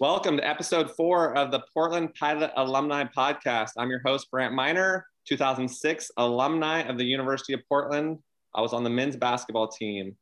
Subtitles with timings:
[0.00, 3.72] Welcome to episode four of the Portland Pilot Alumni Podcast.
[3.76, 8.18] I'm your host, Brant Miner, 2006 alumni of the University of Portland.
[8.54, 10.16] I was on the men's basketball team.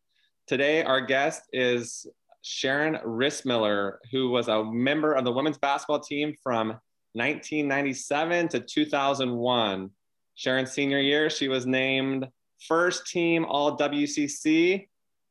[0.48, 2.08] Today, our guest is
[2.42, 6.70] Sharon Rissmiller, who was a member of the women's basketball team from
[7.12, 9.90] 1997 to 2001.
[10.34, 12.26] Sharon's senior year, she was named
[12.66, 14.88] first team All WCC.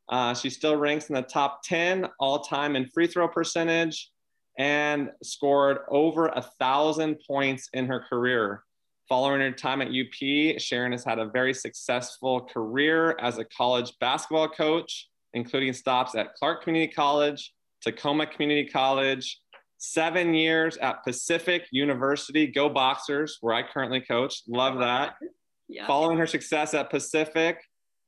[0.07, 4.09] Uh, she still ranks in the top 10 all time in free throw percentage
[4.57, 8.63] and scored over a thousand points in her career.
[9.07, 13.93] Following her time at UP, Sharon has had a very successful career as a college
[14.01, 19.39] basketball coach, including stops at Clark Community College, Tacoma Community College,
[19.77, 24.41] seven years at Pacific University, Go Boxers, where I currently coach.
[24.47, 25.15] Love that.
[25.69, 25.87] Yeah.
[25.87, 27.59] Following her success at Pacific,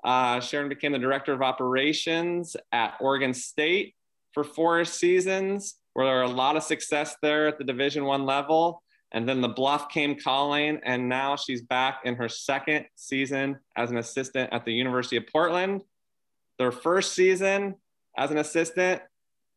[0.03, 3.95] uh, Sharon became the director of operations at Oregon State
[4.33, 8.83] for four seasons, were a lot of success there at the Division One level.
[9.11, 13.89] And then the bluff came calling, and now she's back in her second season as
[13.89, 15.81] an assistant at the University of Portland.
[16.59, 17.75] Their first season
[18.15, 19.01] as an assistant,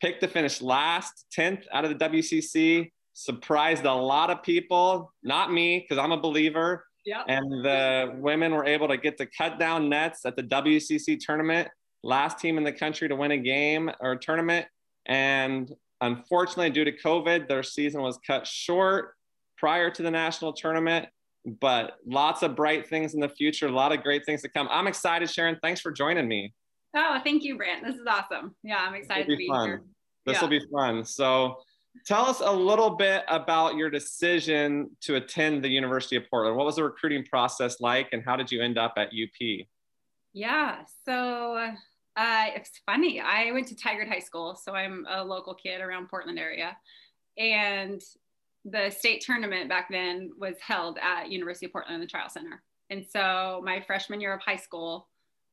[0.01, 5.53] picked to finish last, 10th out of the WCC, surprised a lot of people, not
[5.53, 6.87] me, because I'm a believer.
[7.05, 7.23] Yeah.
[7.27, 11.69] And the women were able to get to cut down nets at the WCC tournament,
[12.03, 14.67] last team in the country to win a game or a tournament.
[15.07, 15.71] And
[16.03, 19.15] unfortunately, due to COVID, their season was cut short
[19.57, 21.09] prior to the national tournament.
[21.45, 24.69] But lots of bright things in the future, a lot of great things to come.
[24.71, 25.59] I'm excited, Sharon.
[25.63, 26.53] Thanks for joining me.
[26.95, 27.85] Oh, thank you, Brant.
[27.85, 28.55] This is awesome.
[28.63, 29.69] Yeah, I'm excited be to be fun.
[29.69, 29.83] here.
[30.27, 30.41] This yeah.
[30.43, 31.05] will be fun.
[31.05, 31.57] So,
[32.07, 36.57] Tell us a little bit about your decision to attend the University of Portland.
[36.57, 39.67] What was the recruiting process like, and how did you end up at UP?
[40.33, 41.73] Yeah, so
[42.17, 43.21] uh, it's funny.
[43.21, 46.77] I went to Tigard High School, so I'm a local kid around Portland area,
[47.39, 48.01] and
[48.65, 52.63] the state tournament back then was held at University of Portland in the Chiles Center.
[52.91, 55.09] And so my freshman year of high school,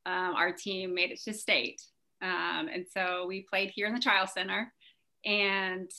[0.06, 1.80] um, our team made it to state,
[2.22, 4.72] um, and so we played here in the Chiles Center,
[5.24, 5.90] and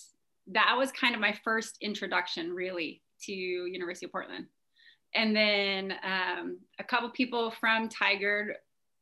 [0.47, 4.45] that was kind of my first introduction really to University of Portland.
[5.13, 8.53] And then um, a couple people from Tigard,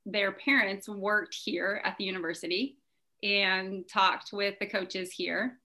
[0.06, 2.78] their parents worked here at the university
[3.24, 5.58] and talked with the coaches here.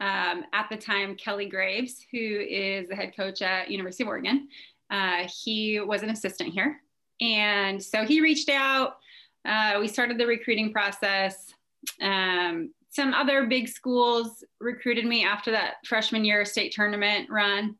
[0.00, 4.48] Um, at the time, Kelly Graves, who is the head coach at University of Oregon,
[4.90, 6.80] uh, he was an assistant here.
[7.20, 8.98] And so he reached out.
[9.44, 11.52] Uh, we started the recruiting process.
[12.00, 17.76] Um, some other big schools recruited me after that freshman year state tournament run.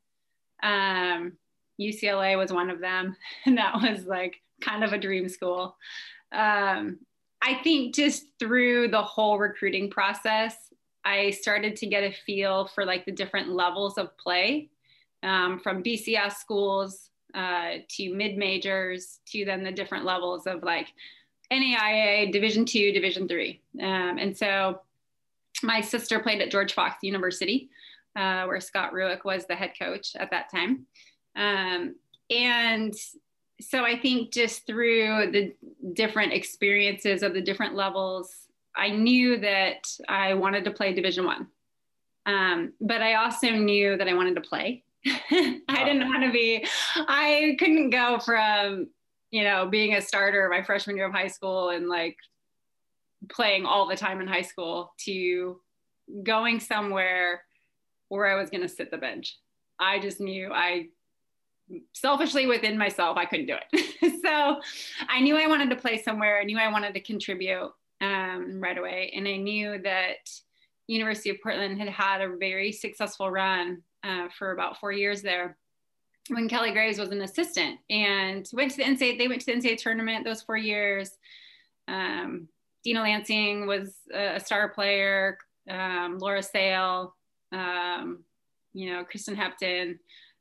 [0.62, 1.32] Um,
[1.80, 5.76] UCLA was one of them, and that was like kind of a dream school.
[6.32, 6.98] Um,
[7.40, 10.56] I think just through the whole recruiting process,
[11.04, 14.68] I started to get a feel for like the different levels of play
[15.22, 20.88] um, from BCS schools uh, to mid majors to then the different levels of like
[21.52, 23.60] NAIA, Division two, Division three.
[23.80, 24.80] Um, and so
[25.62, 27.70] my sister played at George Fox University,
[28.16, 30.86] uh, where Scott Rueck was the head coach at that time.
[31.36, 31.94] Um,
[32.30, 32.94] and
[33.60, 35.54] so I think just through the
[35.92, 38.32] different experiences of the different levels,
[38.76, 41.48] I knew that I wanted to play Division One.
[42.26, 44.84] Um, but I also knew that I wanted to play.
[45.06, 46.64] I didn't want to be,
[46.96, 48.88] I couldn't go from,
[49.30, 52.16] you know, being a starter my freshman year of high school and like
[53.28, 55.60] playing all the time in high school to
[56.22, 57.42] going somewhere
[58.08, 59.36] where I was going to sit the bench.
[59.78, 60.88] I just knew I
[61.92, 64.20] selfishly within myself, I couldn't do it.
[64.24, 64.60] so
[65.08, 66.40] I knew I wanted to play somewhere.
[66.40, 69.12] I knew I wanted to contribute um, right away.
[69.14, 70.30] And I knew that
[70.86, 75.56] University of Portland had had a very successful run uh, for about four years there
[76.28, 79.52] when Kelly Graves was an assistant and went to the NCAA, they went to the
[79.52, 81.10] NCAA tournament those four years.
[81.86, 82.48] Um,
[82.84, 87.14] Dina Lansing was a, star player, um, Laura Sale,
[87.52, 88.24] um,
[88.72, 89.98] you know, Kristen Hepton,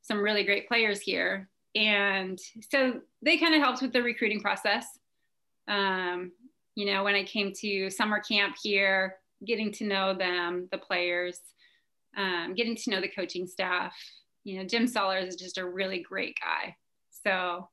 [0.08, 1.50] some really great players here.
[1.76, 2.40] And
[2.70, 4.86] so they kind of helped with the recruiting process.
[5.68, 6.32] Um,
[6.76, 9.16] you know, when I came to summer camp here,
[9.46, 11.40] getting to know them, the players,
[12.16, 13.94] um, getting to know the coaching staff.
[14.44, 16.76] You know, Jim Sollars is just a really great guy.
[17.24, 17.68] So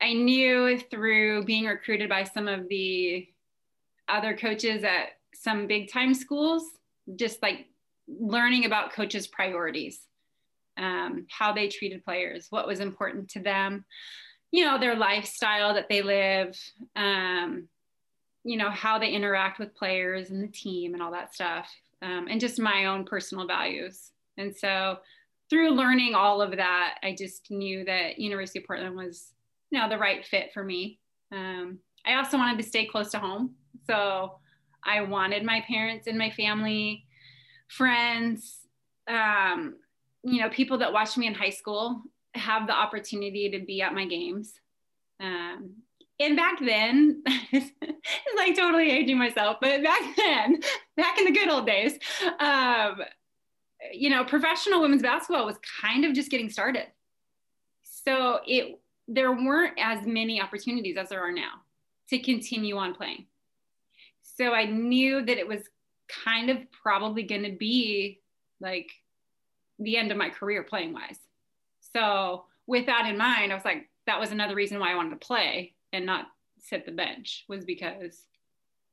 [0.00, 3.28] I knew through being recruited by some of the
[4.08, 6.64] other coaches at some big time schools,
[7.16, 7.66] just like
[8.08, 10.00] learning about coaches' priorities,
[10.80, 13.84] um, how they treated players, what was important to them,
[14.50, 16.58] you know, their lifestyle that they live,
[16.96, 17.68] um,
[18.42, 21.68] you know, how they interact with players and the team and all that stuff.
[22.02, 24.12] um, and just my own personal values.
[24.36, 24.98] And so
[25.48, 29.32] through learning all of that, I just knew that University of Portland was,
[29.70, 30.98] you know, the right fit for me.
[31.32, 33.54] Um, I also wanted to stay close to home.
[33.86, 34.38] So
[34.84, 37.04] I wanted my parents and my family,
[37.68, 38.60] friends,
[39.08, 39.74] um,
[40.22, 42.02] you know, people that watched me in high school
[42.34, 44.52] have the opportunity to be at my games.
[45.20, 45.76] Um,
[46.18, 47.22] and back then,
[48.36, 50.60] like totally aging myself, but back then,
[50.96, 51.98] back in the good old days,
[52.38, 53.00] um,
[53.92, 56.86] you know, professional women's basketball was kind of just getting started.
[57.82, 58.78] So it
[59.08, 61.54] there weren't as many opportunities as there are now
[62.10, 63.26] to continue on playing.
[64.22, 65.62] So I knew that it was
[66.24, 68.20] kind of probably going to be
[68.60, 68.90] like
[69.80, 71.18] the end of my career playing wise.
[71.94, 75.10] So with that in mind, I was like, that was another reason why I wanted
[75.10, 76.26] to play and not
[76.58, 78.22] sit the bench was because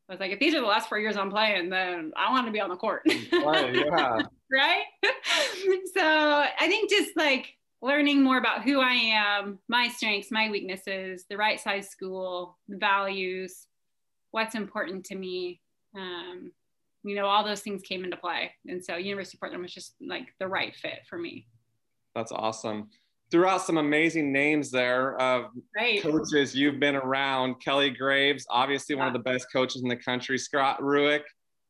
[0.09, 2.45] I was like, if these are the last four years I'm playing, then I want
[2.45, 3.03] to be on the court.
[3.05, 3.75] right.
[3.75, 4.19] Yeah.
[4.51, 4.83] right.
[5.93, 11.25] so I think just like learning more about who I am, my strengths, my weaknesses,
[11.29, 13.67] the right size school, the values,
[14.31, 15.61] what's important to me.
[15.95, 16.51] Um,
[17.03, 18.51] you know, all those things came into play.
[18.67, 21.47] And so University of Portland was just like the right fit for me.
[22.15, 22.89] That's awesome.
[23.29, 26.01] Throughout some amazing names there of right.
[26.01, 27.61] coaches you've been around.
[27.61, 28.99] Kelly Graves, obviously yeah.
[28.99, 30.37] one of the best coaches in the country.
[30.37, 31.23] Scott Rueck,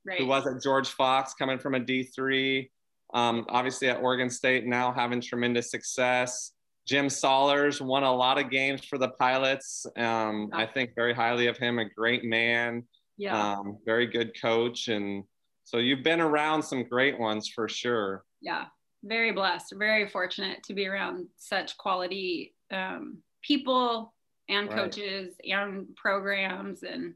[0.06, 0.20] right.
[0.20, 2.70] who was at George Fox, coming from a D3.
[3.14, 6.54] Um, obviously at Oregon State, now having tremendous success.
[6.88, 9.86] Jim Sollars won a lot of games for the Pilots.
[9.98, 12.84] Um, I think very highly of him, a great man,
[13.18, 13.54] yeah.
[13.54, 14.88] Um, very good coach.
[14.88, 15.24] And
[15.64, 18.24] so you've been around some great ones for sure.
[18.42, 18.66] Yeah,
[19.04, 24.14] very blessed, very fortunate to be around such quality um, people
[24.50, 27.14] and coaches and programs and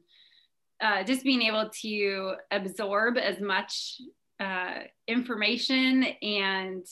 [0.81, 4.01] uh, just being able to absorb as much
[4.39, 6.85] uh, information and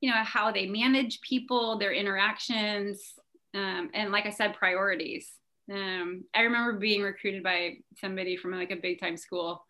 [0.00, 3.14] you know how they manage people their interactions
[3.54, 5.32] um, and like i said priorities
[5.70, 9.64] um, i remember being recruited by somebody from like a big time school.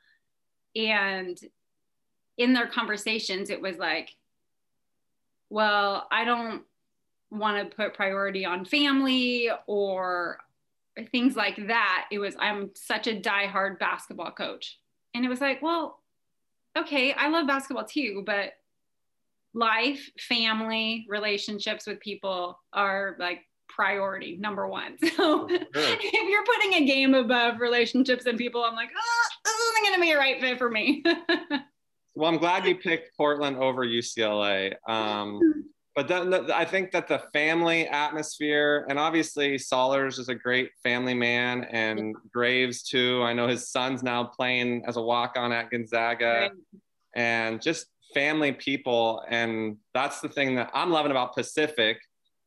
[0.76, 1.38] And
[2.38, 4.14] in their conversations it was like
[5.50, 6.62] well i don't
[7.30, 10.38] want to put priority on family or
[11.12, 12.06] things like that.
[12.10, 14.78] It was i'm such a die-hard basketball coach.
[15.14, 16.00] And it was like well
[16.76, 18.52] okay, I love basketball too, but
[19.54, 23.40] life, family, relationships with people are like
[23.80, 24.98] priority number one.
[25.16, 25.58] So sure.
[25.74, 29.94] if you're putting a game above relationships and people, I'm like, oh, this isn't going
[29.94, 31.02] to be a right fit for me.
[32.14, 34.74] well, I'm glad you picked Portland over UCLA.
[34.88, 35.64] Um,
[35.96, 41.14] but then I think that the family atmosphere, and obviously Sollars is a great family
[41.14, 43.22] man, and Graves too.
[43.22, 46.52] I know his son's now playing as a walk on at Gonzaga, right.
[47.14, 49.22] and just family people.
[49.28, 51.98] And that's the thing that I'm loving about Pacific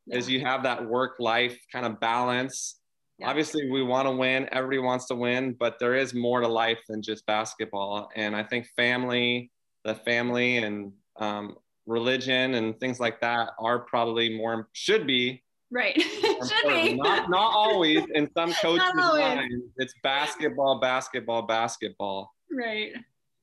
[0.05, 0.17] yeah.
[0.17, 2.79] is you have that work life kind of balance.
[3.19, 3.29] Yeah.
[3.29, 4.49] Obviously, we want to win.
[4.51, 8.09] Everybody wants to win, but there is more to life than just basketball.
[8.15, 9.51] And I think family,
[9.83, 11.55] the family, and um,
[11.85, 17.53] religion and things like that are probably more should be right should be not, not
[17.53, 22.91] always in some coaches minds it's basketball basketball basketball right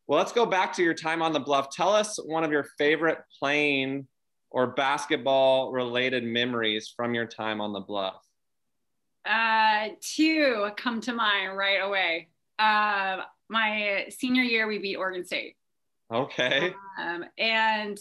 [0.06, 2.64] well let's go back to your time on the bluff tell us one of your
[2.78, 4.06] favorite playing
[4.50, 8.22] or basketball related memories from your time on the bluff
[9.26, 12.28] uh two come to mind right away
[12.58, 15.56] uh my senior year we beat oregon state
[16.12, 17.98] okay um, and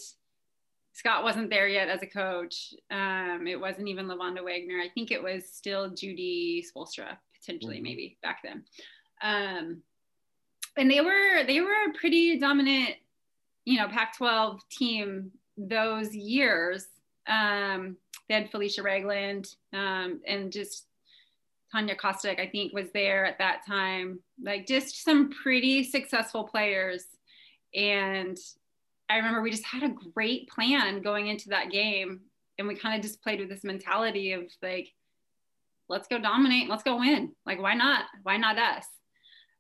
[1.00, 2.74] Scott wasn't there yet as a coach.
[2.92, 4.82] Um, it wasn't even LaVonda Wagner.
[4.82, 7.84] I think it was still Judy Spoelstra, potentially, mm-hmm.
[7.84, 8.66] maybe back then.
[9.22, 9.82] Um,
[10.76, 12.96] and they were they were a pretty dominant,
[13.64, 15.32] you know, Pac-12 team
[15.68, 16.86] those years.
[17.28, 17.98] Um,
[18.28, 20.86] they had Felicia Ragland um, and just
[21.72, 24.20] Tanya Kostek, I think, was there at that time.
[24.42, 27.06] Like just some pretty successful players.
[27.76, 28.38] And
[29.10, 32.22] I remember we just had a great plan going into that game.
[32.58, 34.90] And we kind of just played with this mentality of like,
[35.88, 37.34] let's go dominate, let's go win.
[37.46, 38.06] Like, why not?
[38.24, 38.86] Why not us?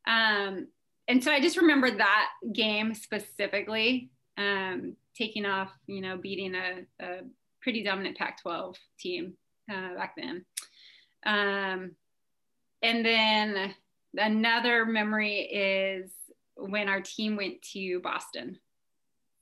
[0.05, 0.67] Um,
[1.07, 6.85] and so I just remember that game specifically, um, taking off, you know, beating a,
[7.03, 7.19] a
[7.61, 9.33] pretty dominant Pac 12 team
[9.71, 10.45] uh, back then.
[11.25, 11.91] Um,
[12.81, 13.75] and then
[14.17, 16.11] another memory is
[16.55, 18.57] when our team went to Boston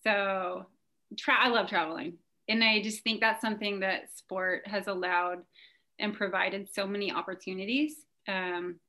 [0.07, 0.65] so
[1.17, 2.13] tra- I love traveling.
[2.48, 5.39] And I just think that's something that sport has allowed
[6.00, 7.96] and provided so many opportunities.
[8.27, 8.79] Um,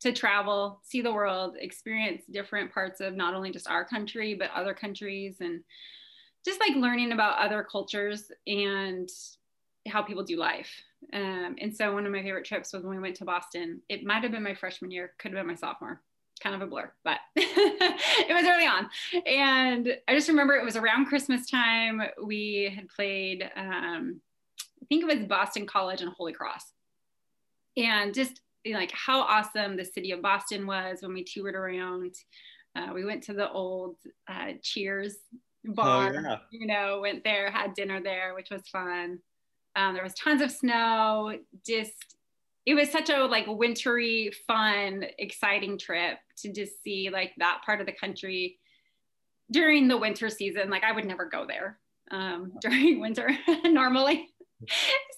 [0.00, 4.50] to travel, see the world, experience different parts of not only just our country, but
[4.52, 5.60] other countries, and
[6.44, 9.08] just like learning about other cultures and
[9.88, 10.70] how people do life.
[11.12, 13.80] Um, and so one of my favorite trips was when we went to Boston.
[13.88, 16.00] It might have been my freshman year, could have been my sophomore,
[16.40, 18.88] kind of a blur, but it was early on.
[19.26, 22.02] And I just remember it was around Christmas time.
[22.22, 24.20] We had played, um,
[24.80, 26.72] I think it was Boston College and Holy Cross.
[27.76, 32.14] And just like how awesome the city of Boston was when we toured around.
[32.76, 33.96] Uh, we went to the old
[34.28, 35.16] uh, Cheers
[35.64, 36.38] bar, oh, yeah.
[36.50, 39.18] you know, went there, had dinner there, which was fun.
[39.76, 41.38] Um, there was tons of snow.
[41.66, 42.16] Just
[42.66, 47.80] it was such a like wintry, fun, exciting trip to just see like that part
[47.80, 48.58] of the country
[49.50, 50.70] during the winter season.
[50.70, 51.78] Like I would never go there
[52.10, 53.30] um, during winter
[53.64, 54.28] normally.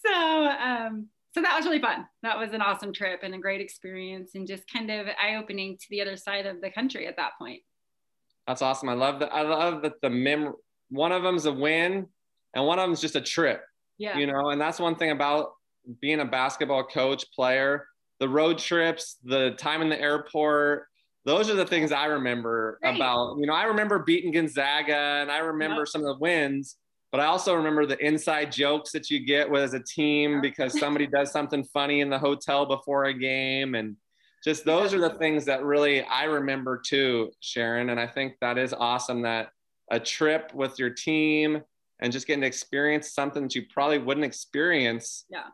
[0.05, 2.07] so um, so that was really fun.
[2.23, 5.77] That was an awesome trip and a great experience and just kind of eye opening
[5.77, 7.63] to the other side of the country at that point.
[8.47, 8.89] That's awesome.
[8.89, 9.33] I love that.
[9.33, 10.53] I love that the mem.
[10.91, 12.07] One of them's a win,
[12.55, 13.63] and one of them's just a trip.
[13.99, 14.19] Yeah.
[14.19, 15.53] You know, and that's one thing about
[16.01, 17.87] being a basketball coach, player.
[18.21, 20.87] The road trips, the time in the airport,
[21.25, 23.39] those are the things I remember about.
[23.39, 25.89] You know, I remember beating Gonzaga, and I remember yep.
[25.89, 26.77] some of the wins.
[27.11, 30.77] But I also remember the inside jokes that you get with as a team because
[30.79, 33.97] somebody does something funny in the hotel before a game and
[34.45, 37.89] just those are the things that really I remember too, Sharon.
[37.89, 39.49] And I think that is awesome that
[39.91, 41.63] a trip with your team
[42.01, 45.47] and just getting to experience something that you probably wouldn't experience yeah.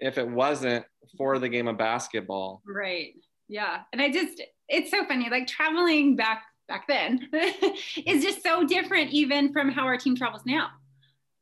[0.00, 0.84] if it wasn't
[1.16, 2.62] for the game of basketball.
[2.66, 3.14] Right.
[3.48, 3.82] Yeah.
[3.92, 9.12] And I just, it's so funny, like traveling back back then is just so different
[9.12, 10.70] even from how our team travels now.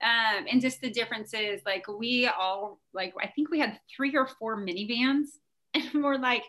[0.03, 4.27] Um, and just the differences, like we all, like, I think we had three or
[4.27, 5.29] four minivans
[5.95, 6.45] and we're like,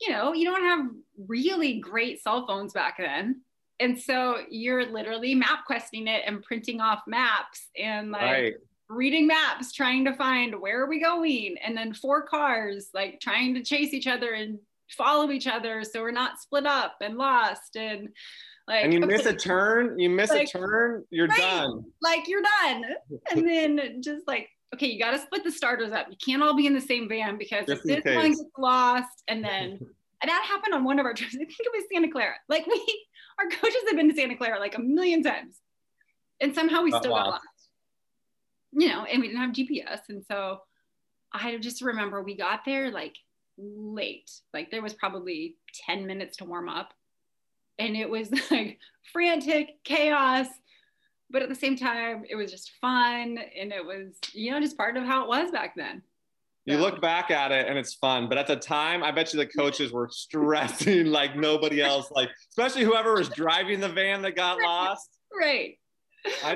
[0.00, 0.86] you know, you don't have
[1.28, 3.42] really great cell phones back then.
[3.80, 8.54] And so you're literally map questing it and printing off maps and like right.
[8.88, 11.56] reading maps, trying to find where are we going?
[11.64, 14.58] And then four cars like trying to chase each other and
[14.90, 18.08] follow each other so we're not split up and lost and
[18.68, 21.38] like and you miss a turn you miss like, a turn you're right.
[21.38, 22.84] done like you're done
[23.30, 26.06] and then just like okay, you got to split the starters up.
[26.10, 29.22] You can't all be in the same van because Just if this one gets lost,
[29.28, 29.78] and then
[30.22, 31.34] and that happened on one of our trips.
[31.34, 32.34] I think it was Santa Clara.
[32.48, 33.06] Like we,
[33.38, 35.56] our coaches have been to Santa Clara like a million times,
[36.40, 37.24] and somehow we still wow.
[37.24, 37.44] got lost.
[38.72, 40.60] You know, and we didn't have GPS, and so
[41.32, 43.16] I just remember we got there like
[43.56, 44.30] late.
[44.52, 46.92] Like there was probably ten minutes to warm up,
[47.78, 48.78] and it was like
[49.12, 50.48] frantic chaos
[51.34, 54.78] but at the same time it was just fun and it was you know just
[54.78, 56.00] part of how it was back then
[56.64, 59.38] you look back at it and it's fun but at the time i bet you
[59.38, 64.36] the coaches were stressing like nobody else like especially whoever was driving the van that
[64.36, 64.64] got right.
[64.64, 65.76] lost right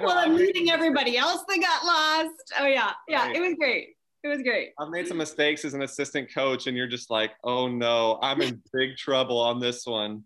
[0.00, 3.36] well i'm meeting everybody else that got lost oh yeah yeah right.
[3.36, 6.76] it was great it was great i've made some mistakes as an assistant coach and
[6.76, 10.22] you're just like oh no i'm in big trouble on this one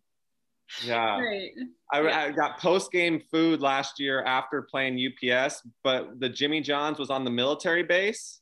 [0.85, 1.19] yeah.
[1.19, 1.53] Great.
[1.93, 2.21] I, yeah.
[2.21, 7.11] I got post game food last year after playing UPS, but the Jimmy John's was
[7.11, 8.41] on the military base.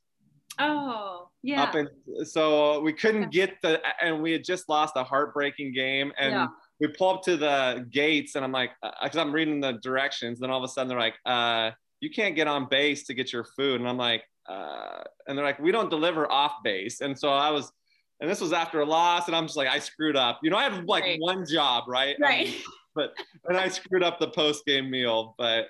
[0.58, 1.62] Oh, yeah.
[1.62, 1.88] Up in,
[2.24, 6.12] so we couldn't get the, and we had just lost a heartbreaking game.
[6.18, 6.46] And yeah.
[6.80, 8.70] we pull up to the gates, and I'm like,
[9.02, 10.38] because uh, I'm reading the directions.
[10.40, 13.32] Then all of a sudden they're like, uh, you can't get on base to get
[13.32, 13.80] your food.
[13.80, 17.00] And I'm like, uh, and they're like, we don't deliver off base.
[17.00, 17.72] And so I was,
[18.20, 20.40] and this was after a loss, and I'm just like, I screwed up.
[20.42, 21.20] You know, I have like right.
[21.20, 22.16] one job, right?
[22.20, 22.48] Right.
[22.48, 22.54] Um,
[22.94, 23.12] but
[23.48, 25.66] and I screwed up the post game meal, but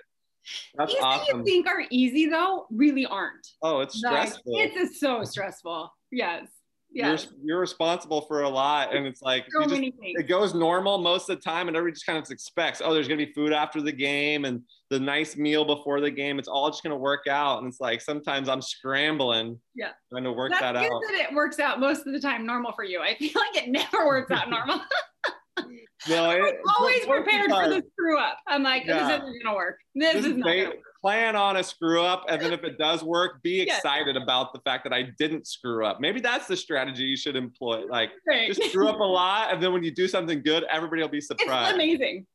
[0.77, 1.39] that's These awesome.
[1.39, 3.47] you think are easy though, really aren't.
[3.63, 4.59] Oh, it's stressful.
[4.59, 5.93] Like, it's so stressful.
[6.11, 6.49] Yes.
[6.93, 7.29] Yes.
[7.31, 11.31] You're, you're responsible for a lot, and it's like so just, it goes normal most
[11.31, 13.81] of the time, and everybody just kind of expects, oh, there's gonna be food after
[13.81, 16.41] the game, and the nice meal before the game.
[16.41, 20.33] It's all just gonna work out, and it's like sometimes I'm scrambling, yeah, trying to
[20.33, 20.91] work That's that out.
[21.13, 23.01] That it works out most of the time normal for you.
[23.01, 24.81] I feel like it never works out normal.
[26.09, 28.39] no, it, always prepared for the screw up.
[28.47, 29.07] I'm like, yeah.
[29.07, 29.77] this isn't gonna work.
[29.95, 30.75] This, this is not.
[31.03, 34.61] Plan on a screw up, and then if it does work, be excited about the
[34.61, 35.99] fact that I didn't screw up.
[35.99, 37.85] Maybe that's the strategy you should employ.
[37.89, 38.49] Like, right.
[38.49, 41.23] just screw up a lot, and then when you do something good, everybody will be
[41.23, 41.71] surprised.
[41.71, 42.27] It's amazing.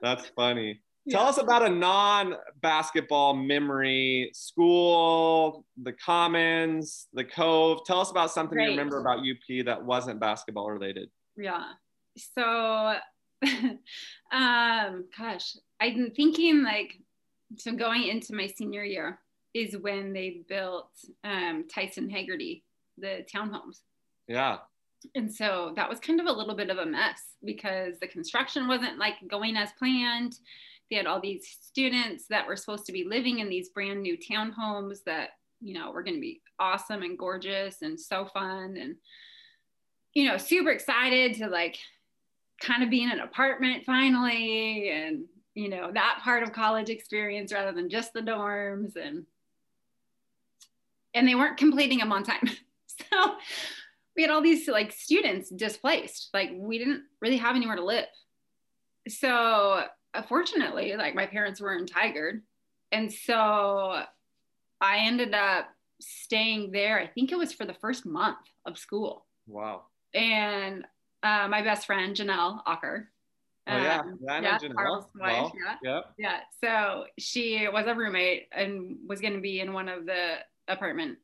[0.00, 0.80] That's funny.
[1.04, 1.16] Yeah.
[1.18, 7.84] Tell us about a non-basketball memory, school, the Commons, the Cove.
[7.84, 8.64] Tell us about something right.
[8.64, 11.08] you remember about UP that wasn't basketball related.
[11.36, 11.64] Yeah.
[12.16, 12.94] So,
[14.32, 16.98] um, gosh, I'm thinking like,
[17.58, 19.18] so going into my senior year
[19.54, 20.90] is when they built
[21.24, 22.64] um, Tyson Haggerty,
[22.98, 23.80] the townhomes.
[24.28, 24.58] Yeah.
[25.14, 28.68] and so that was kind of a little bit of a mess because the construction
[28.68, 30.34] wasn't like going as planned
[30.92, 34.16] they had all these students that were supposed to be living in these brand new
[34.18, 35.30] townhomes that
[35.62, 38.96] you know were going to be awesome and gorgeous and so fun and
[40.12, 41.78] you know super excited to like
[42.62, 47.52] kind of be in an apartment finally and you know that part of college experience
[47.52, 49.26] rather than just the dorms and
[51.14, 52.48] and they weren't completing them on time.
[53.10, 53.34] So
[54.14, 56.28] we had all these like students displaced.
[56.34, 58.04] Like we didn't really have anywhere to live.
[59.08, 59.82] So
[60.14, 62.42] uh, fortunately like my parents were in tigard
[62.92, 64.02] and so
[64.82, 65.68] i ended up
[66.02, 66.98] staying there.
[66.98, 69.26] I think it was for the first month of school.
[69.46, 69.84] Wow.
[70.14, 70.84] And
[71.22, 73.06] uh, my best friend janelle Ocker.
[73.68, 75.06] Oh yeah, um, yeah, Janelle.
[75.14, 75.76] Wife, yeah.
[75.84, 76.04] Yep.
[76.18, 76.38] Yeah.
[76.62, 81.18] So she was a roommate and was going to be in one of the apartment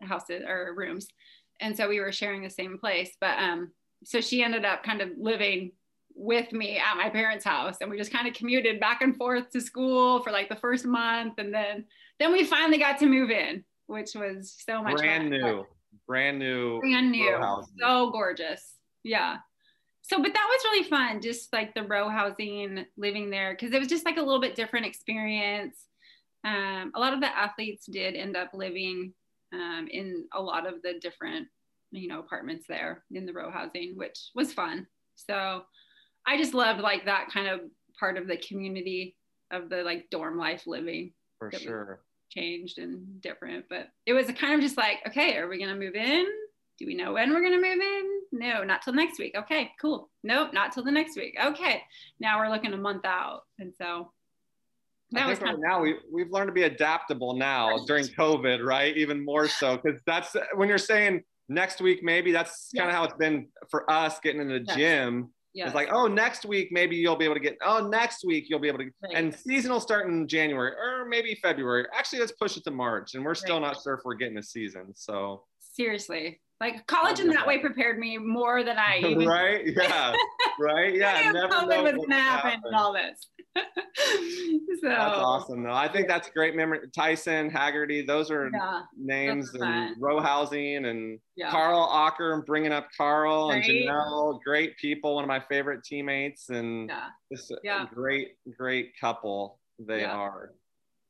[0.00, 1.06] houses or rooms,
[1.60, 3.16] and so we were sharing the same place.
[3.20, 3.70] But um,
[4.04, 5.72] so she ended up kind of living
[6.16, 9.50] with me at my parents' house, and we just kind of commuted back and forth
[9.50, 11.84] to school for like the first month, and then
[12.18, 15.30] then we finally got to move in, which was so much brand fun.
[15.30, 15.64] new,
[16.08, 18.73] brand new, brand new, so gorgeous.
[19.04, 19.36] Yeah.
[20.02, 23.78] So, but that was really fun, just like the row housing, living there, because it
[23.78, 25.76] was just like a little bit different experience.
[26.44, 29.14] Um, a lot of the athletes did end up living
[29.52, 31.48] um, in a lot of the different,
[31.90, 34.86] you know, apartments there in the row housing, which was fun.
[35.14, 35.62] So
[36.26, 37.60] I just loved like that kind of
[37.98, 39.16] part of the community
[39.50, 41.12] of the like dorm life living.
[41.38, 42.00] For sure.
[42.30, 45.80] Changed and different, but it was kind of just like, okay, are we going to
[45.80, 46.26] move in?
[46.78, 48.13] Do we know when we're going to move in?
[48.32, 49.34] No, not till next week.
[49.36, 50.10] Okay, cool.
[50.22, 51.36] Nope, not till the next week.
[51.42, 51.82] Okay.
[52.20, 53.42] Now we're looking a month out.
[53.58, 54.12] And so
[55.10, 58.96] that was right now we, we've learned to be adaptable now during COVID, right?
[58.96, 59.78] Even more so.
[59.78, 63.90] Cause that's when you're saying next week, maybe that's kind of how it's been for
[63.90, 64.76] us getting in the yes.
[64.76, 65.30] gym.
[65.52, 65.68] Yes.
[65.68, 67.56] It's like, oh, next week maybe you'll be able to get.
[67.62, 68.90] Oh, next week you'll be able to.
[69.04, 69.14] Right.
[69.14, 71.86] And season will start in January or maybe February.
[71.96, 73.68] Actually, let's push it to March, and we're still right.
[73.68, 74.92] not sure if we're getting a season.
[74.96, 79.66] So seriously, like college in that way prepared me more than I even right?
[79.76, 80.14] Yeah.
[80.58, 80.94] Right?
[80.94, 83.28] Yeah never COVID was gonna happen, happen and all this.
[84.80, 85.72] So that's awesome though.
[85.72, 86.80] I think that's a great memory.
[86.94, 91.50] Tyson Haggerty those are yeah, names and row housing and yeah.
[91.50, 93.64] Carl Ocker and bringing up Carl right?
[93.64, 97.06] and Janelle great people one of my favorite teammates and yeah.
[97.32, 97.84] just yeah.
[97.84, 100.12] a great great couple they yeah.
[100.12, 100.50] are.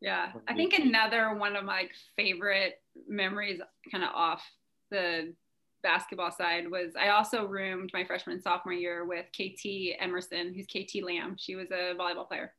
[0.01, 0.33] Yeah.
[0.47, 2.75] I think another one of my favorite
[3.09, 4.43] memories kind of off
[4.91, 5.35] the
[5.83, 10.67] basketball side was I also roomed my freshman and sophomore year with KT Emerson, who's
[10.67, 11.37] KT Lamb.
[11.39, 12.53] She was a volleyball player.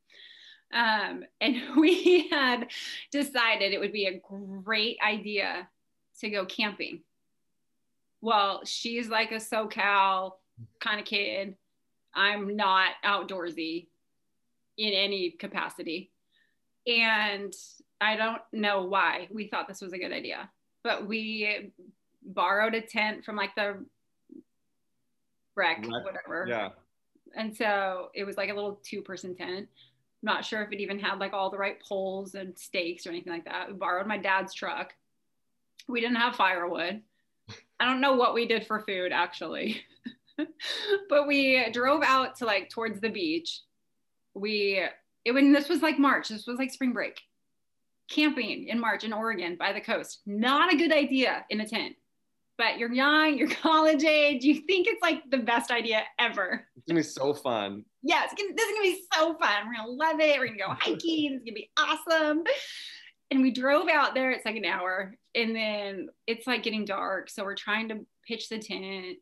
[0.74, 2.68] Um, and we had
[3.12, 4.22] decided it would be a
[4.64, 5.68] great idea
[6.20, 7.02] to go camping.
[8.22, 10.34] Well, she's like a SoCal
[10.80, 11.56] kind of kid.
[12.14, 13.88] I'm not outdoorsy
[14.78, 16.12] in any capacity.
[16.88, 17.54] And
[18.00, 20.50] I don't know why we thought this was a good idea,
[20.84, 21.72] but we
[22.26, 23.86] borrowed a tent from like the
[25.56, 26.46] rec, whatever.
[26.48, 26.70] Yeah.
[27.36, 29.68] And so it was like a little two person tent.
[30.22, 33.34] not sure if it even had like all the right poles and stakes or anything
[33.34, 33.68] like that.
[33.68, 34.94] We borrowed my dad's truck.
[35.88, 37.02] We didn't have firewood.
[37.80, 39.84] I don't know what we did for food actually.
[41.10, 43.62] but we drove out to like towards the beach.
[44.34, 44.84] We
[45.24, 47.22] it when this was like March, this was like spring break.
[48.08, 50.22] Camping in March in Oregon by the coast.
[50.28, 51.96] Not a good idea in a tent
[52.58, 56.66] but you're young, you're college age, you think it's like the best idea ever.
[56.76, 57.84] It's gonna be so fun.
[58.04, 59.68] Yes, yeah, this is gonna be so fun.
[59.68, 60.40] We're gonna love it.
[60.40, 61.34] We're gonna go hiking.
[61.34, 62.44] It's gonna be awesome.
[63.32, 64.32] And we drove out there.
[64.32, 67.30] It's like an hour, and then it's like getting dark.
[67.30, 69.18] So we're trying to pitch the tent.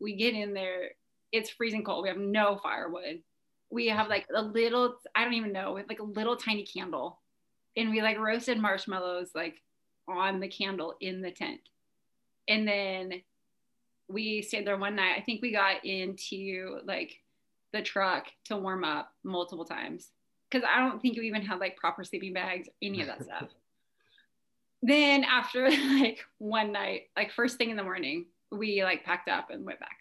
[0.00, 0.90] We get in there.
[1.32, 2.04] It's freezing cold.
[2.04, 3.22] We have no firewood.
[3.70, 4.96] We have like a little.
[5.14, 5.72] I don't even know.
[5.72, 7.20] We have like a little tiny candle,
[7.76, 9.56] and we like roasted marshmallows like
[10.08, 11.60] on the candle in the tent
[12.50, 13.22] and then
[14.08, 15.14] we stayed there one night.
[15.16, 17.16] I think we got into like
[17.72, 20.10] the truck to warm up multiple times
[20.50, 23.48] because I don't think we even had like proper sleeping bags, any of that stuff.
[24.82, 29.50] then after like one night, like first thing in the morning, we like packed up
[29.50, 29.98] and went back.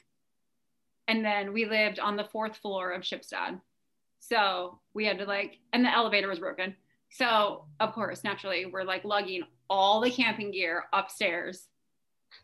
[1.08, 3.62] And then we lived on the fourth floor of Shipstad.
[4.20, 6.76] So we had to like, and the elevator was broken.
[7.12, 11.68] So of course, naturally, we're like lugging all the camping gear upstairs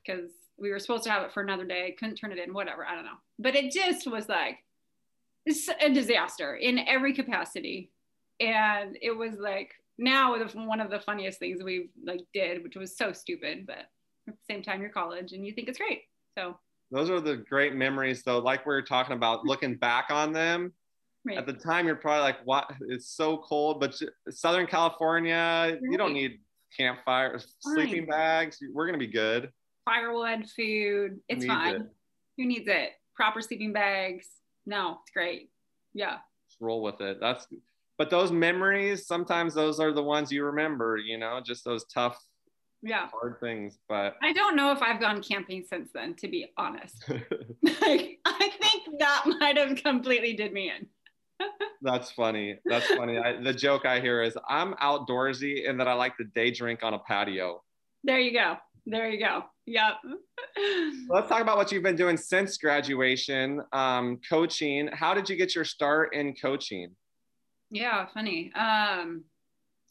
[0.06, 2.86] because we were supposed to have it for another day, couldn't turn it in, whatever.
[2.86, 3.18] I don't know.
[3.40, 4.58] But it just was like
[5.46, 7.92] it's a disaster in every capacity.
[8.40, 12.98] And it was like now one of the funniest things we like did, which was
[12.98, 13.78] so stupid, but
[14.28, 16.02] at the same time you're college and you think it's great.
[16.38, 16.58] So
[16.92, 20.74] those are the great memories though like we were talking about looking back on them
[21.28, 21.40] Right.
[21.40, 26.14] at the time you're probably like what it's so cold but southern california you don't
[26.14, 26.40] need
[26.78, 29.52] campfires sleeping bags we're gonna be good
[29.86, 31.76] Firewood, food, it's Needs fine.
[31.76, 31.82] it.
[32.38, 32.92] Who needs it?
[33.16, 34.28] Proper sleeping bags.
[34.66, 35.50] No, it's great.
[35.94, 36.18] Yeah.
[36.50, 37.48] Just roll with it that's
[37.98, 42.22] but those memories sometimes those are the ones you remember you know just those tough
[42.84, 43.08] Yeah.
[43.12, 47.04] hard things but I don't know if I've gone camping since then, to be honest.
[47.10, 50.88] like, I think that might have completely did me in.
[51.82, 55.94] that's funny that's funny I, the joke i hear is i'm outdoorsy and that i
[55.94, 57.62] like to day drink on a patio
[58.06, 58.56] There you go.
[58.86, 59.46] There you go.
[59.66, 59.94] Yep.
[61.10, 64.88] Let's talk about what you've been doing since graduation, um, coaching.
[64.94, 66.92] How did you get your start in coaching?
[67.72, 68.52] Yeah, funny.
[68.54, 69.24] Um,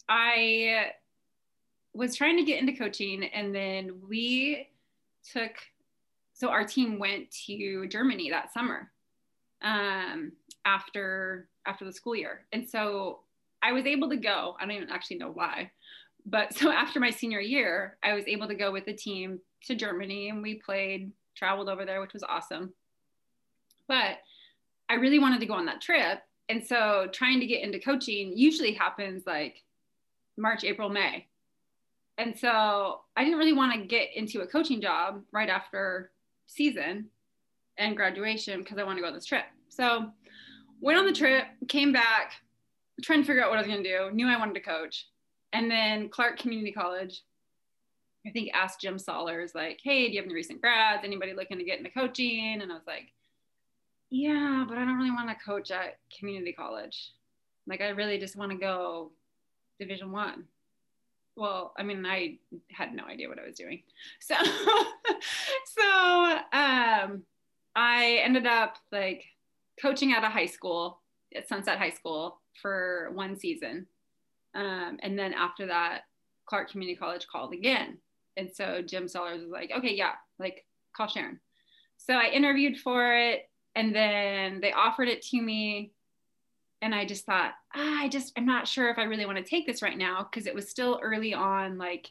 [0.08, 0.90] I
[1.92, 4.68] was trying to get into coaching, and then we
[5.32, 5.52] took.
[6.34, 8.90] So our team went to Germany that summer
[9.62, 10.32] um,
[10.64, 13.20] after after the school year, and so
[13.60, 14.56] I was able to go.
[14.60, 15.72] I don't even actually know why,
[16.26, 19.74] but so after my senior year, I was able to go with the team to
[19.74, 22.72] Germany, and we played, traveled over there, which was awesome.
[23.88, 24.18] But
[24.88, 28.36] I really wanted to go on that trip, and so trying to get into coaching
[28.36, 29.62] usually happens like
[30.36, 31.26] March, April, May.
[32.18, 36.12] And so I didn't really want to get into a coaching job right after
[36.46, 37.06] season
[37.76, 39.44] and graduation because I wanted to go on this trip.
[39.68, 40.10] So
[40.80, 42.34] went on the trip, came back,
[43.02, 45.08] trying to figure out what I was going to do, knew I wanted to coach.
[45.54, 47.22] And then Clark Community College,
[48.26, 51.04] I think asked Jim Sollars, like, hey, do you have any recent grads?
[51.04, 52.60] Anybody looking to get into coaching?
[52.60, 53.12] And I was like,
[54.10, 57.12] yeah, but I don't really want to coach at community college.
[57.66, 59.12] Like I really just want to go
[59.78, 60.44] division one.
[61.36, 62.38] Well, I mean, I
[62.70, 63.82] had no idea what I was doing.
[64.20, 64.34] So
[65.76, 67.22] so um
[67.74, 69.24] I ended up like
[69.80, 71.00] coaching at a high school
[71.34, 73.86] at Sunset High School for one season.
[74.54, 76.02] Um, and then after that,
[76.46, 77.98] Clark Community College called again.
[78.36, 80.64] And so Jim Sollars was like, okay, yeah, like
[80.96, 81.40] call Sharon.
[81.96, 85.92] So I interviewed for it and then they offered it to me
[86.82, 89.44] and i just thought ah, i just i'm not sure if i really want to
[89.44, 92.10] take this right now because it was still early on like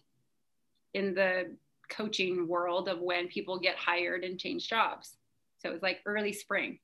[0.93, 1.51] in the
[1.89, 5.17] coaching world of when people get hired and change jobs
[5.59, 6.79] so it was like early spring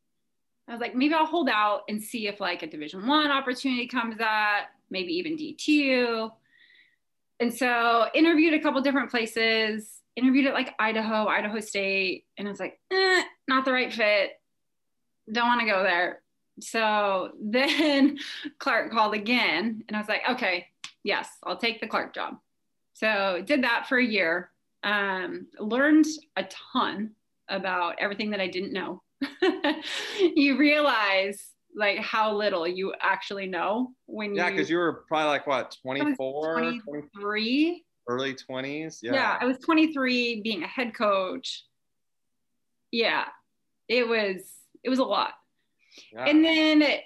[0.67, 3.87] i was like maybe i'll hold out and see if like a division one opportunity
[3.87, 6.31] comes up maybe even d2
[7.39, 12.51] and so interviewed a couple different places interviewed at like idaho idaho state and i
[12.51, 14.39] was like eh, not the right fit
[15.31, 16.21] don't want to go there.
[16.59, 18.17] So then
[18.57, 20.67] Clark called again, and I was like, okay,
[21.03, 22.37] yes, I'll take the Clark job.
[22.93, 24.51] So did that for a year.
[24.83, 27.11] Um, learned a ton
[27.49, 29.01] about everything that I didn't know.
[30.19, 35.27] you realize like how little you actually know when Yeah, you because you were probably
[35.27, 38.99] like what, 24, 23 early 20s?
[39.01, 39.13] Yeah.
[39.13, 39.37] yeah.
[39.39, 41.63] I was 23 being a head coach.
[42.91, 43.25] Yeah,
[43.87, 44.41] it was
[44.83, 45.33] it was a lot.
[46.11, 46.25] Yeah.
[46.25, 46.99] And then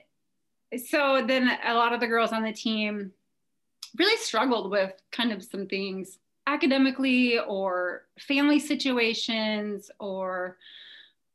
[0.88, 3.12] so then a lot of the girls on the team
[3.98, 10.58] really struggled with kind of some things academically or family situations or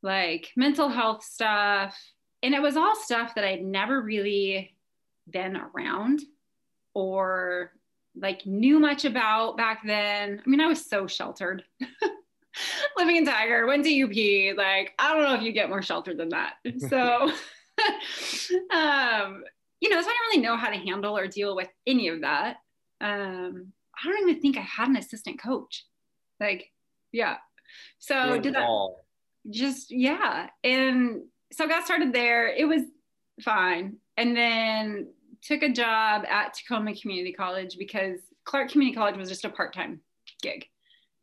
[0.02, 1.96] like mental health stuff.
[2.42, 4.74] And it was all stuff that I'd never really
[5.28, 6.20] been around
[6.94, 7.72] or
[8.16, 10.42] like knew much about back then.
[10.44, 11.64] I mean, I was so sheltered.
[12.96, 14.56] Living in Tigard, went to UP.
[14.56, 16.54] Like, I don't know if you get more sheltered than that.
[16.78, 17.30] So,
[18.72, 19.44] um,
[19.80, 22.22] you know, so I didn't really know how to handle or deal with any of
[22.22, 22.56] that.
[23.00, 25.84] Um, I don't even think I had an assistant coach.
[26.40, 26.72] Like,
[27.12, 27.36] yeah.
[27.98, 28.68] So Good did that
[29.50, 32.48] just yeah and so I got started there.
[32.48, 32.82] It was
[33.42, 33.96] fine.
[34.16, 35.08] And then
[35.42, 40.00] took a job at tacoma community college because clark community college was just a part-time
[40.42, 40.66] gig.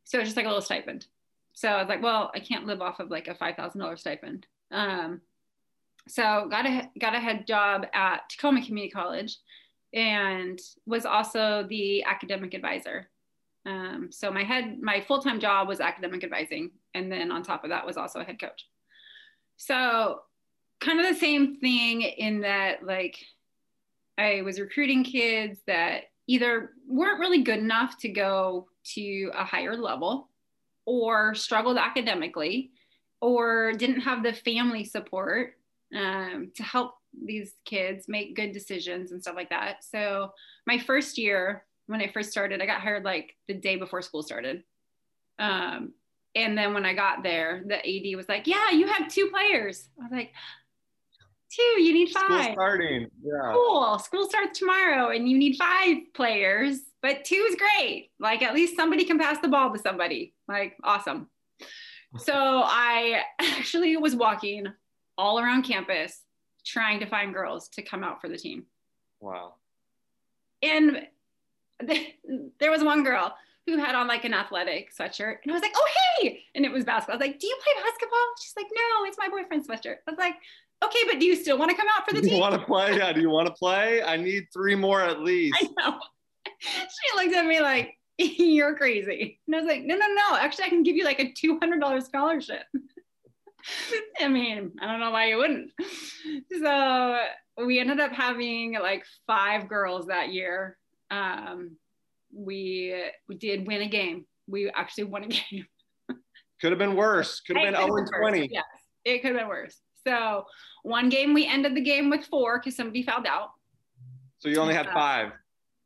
[0.06, 1.08] So it was just like a little stipend.
[1.54, 4.48] So i was like well i can't live off of like a $5000 stipend.
[4.72, 5.22] Um,
[6.08, 9.38] so got a got a head job at tacoma community college
[9.94, 13.10] and was also the academic advisor.
[13.66, 17.72] Um, so my head, my full-time job was academic advising, and then on top of
[17.72, 18.68] that was also a head coach.
[19.58, 20.22] So
[20.80, 23.18] kind of the same thing in that like
[24.18, 29.76] I was recruiting kids that either weren't really good enough to go to a higher
[29.76, 30.30] level
[30.86, 32.72] or struggled academically
[33.22, 35.54] or didn't have the family support
[35.96, 39.84] um, to help these kids make good decisions and stuff like that.
[39.84, 40.32] So
[40.68, 44.24] my first year when I first started, I got hired like the day before school
[44.24, 44.64] started.
[45.38, 45.94] Um,
[46.36, 49.90] And then when I got there, the AD was like, "Yeah, you have two players."
[50.00, 50.34] I was like,
[51.56, 52.44] two, you need five.
[52.44, 53.08] School starting.
[53.24, 53.54] Yeah.
[53.54, 54.00] Cool.
[54.00, 58.12] School starts tomorrow and you need five players, but two is great.
[58.20, 60.34] Like at least somebody can pass the ball to somebody.
[60.48, 61.30] Like awesome.
[62.18, 64.68] So I actually was walking
[65.18, 66.22] all around campus
[66.66, 68.66] trying to find girls to come out for the team.
[69.20, 69.56] Wow.
[70.62, 71.08] And
[72.60, 73.36] there was one girl
[73.66, 75.38] who had on like an athletic sweatshirt.
[75.44, 75.88] And I was like, oh,
[76.20, 76.44] hey.
[76.54, 77.16] And it was basketball.
[77.16, 78.20] I was like, do you play basketball?
[78.42, 79.98] She's like, no, it's my boyfriend's sweatshirt.
[80.08, 80.36] I was like,
[80.84, 82.36] okay, but do you still want to come out for the Do team?
[82.36, 82.98] you want to play?
[82.98, 83.12] Yeah.
[83.14, 84.04] Do you want to play?
[84.04, 85.58] I need three more at least.
[85.60, 86.00] I know.
[86.60, 89.40] She looked at me like, you're crazy.
[89.48, 90.38] And I was like, no, no, no.
[90.38, 92.64] Actually, I can give you like a $200 scholarship.
[94.22, 95.72] I mean, I don't know why you wouldn't.
[96.62, 97.20] So
[97.66, 100.78] we ended up having like five girls that year.
[101.10, 101.72] Um,
[102.36, 102.94] we,
[103.28, 104.26] we did win a game.
[104.48, 105.66] We actually won a game.
[106.62, 107.42] Could have been worse.
[107.42, 108.50] Could have been could 0 have oh and 20.
[108.52, 108.64] Yes,
[109.04, 109.76] it could have been worse.
[110.08, 110.46] So
[110.84, 113.50] one game we ended the game with four because somebody fouled out.
[114.40, 114.94] So you only had Yeah.
[114.94, 115.32] five.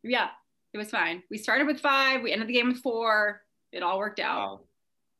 [0.03, 0.27] Yeah,
[0.73, 1.23] it was fine.
[1.29, 2.21] We started with five.
[2.21, 3.41] We ended the game with four.
[3.71, 4.37] It all worked out.
[4.39, 4.59] Wow.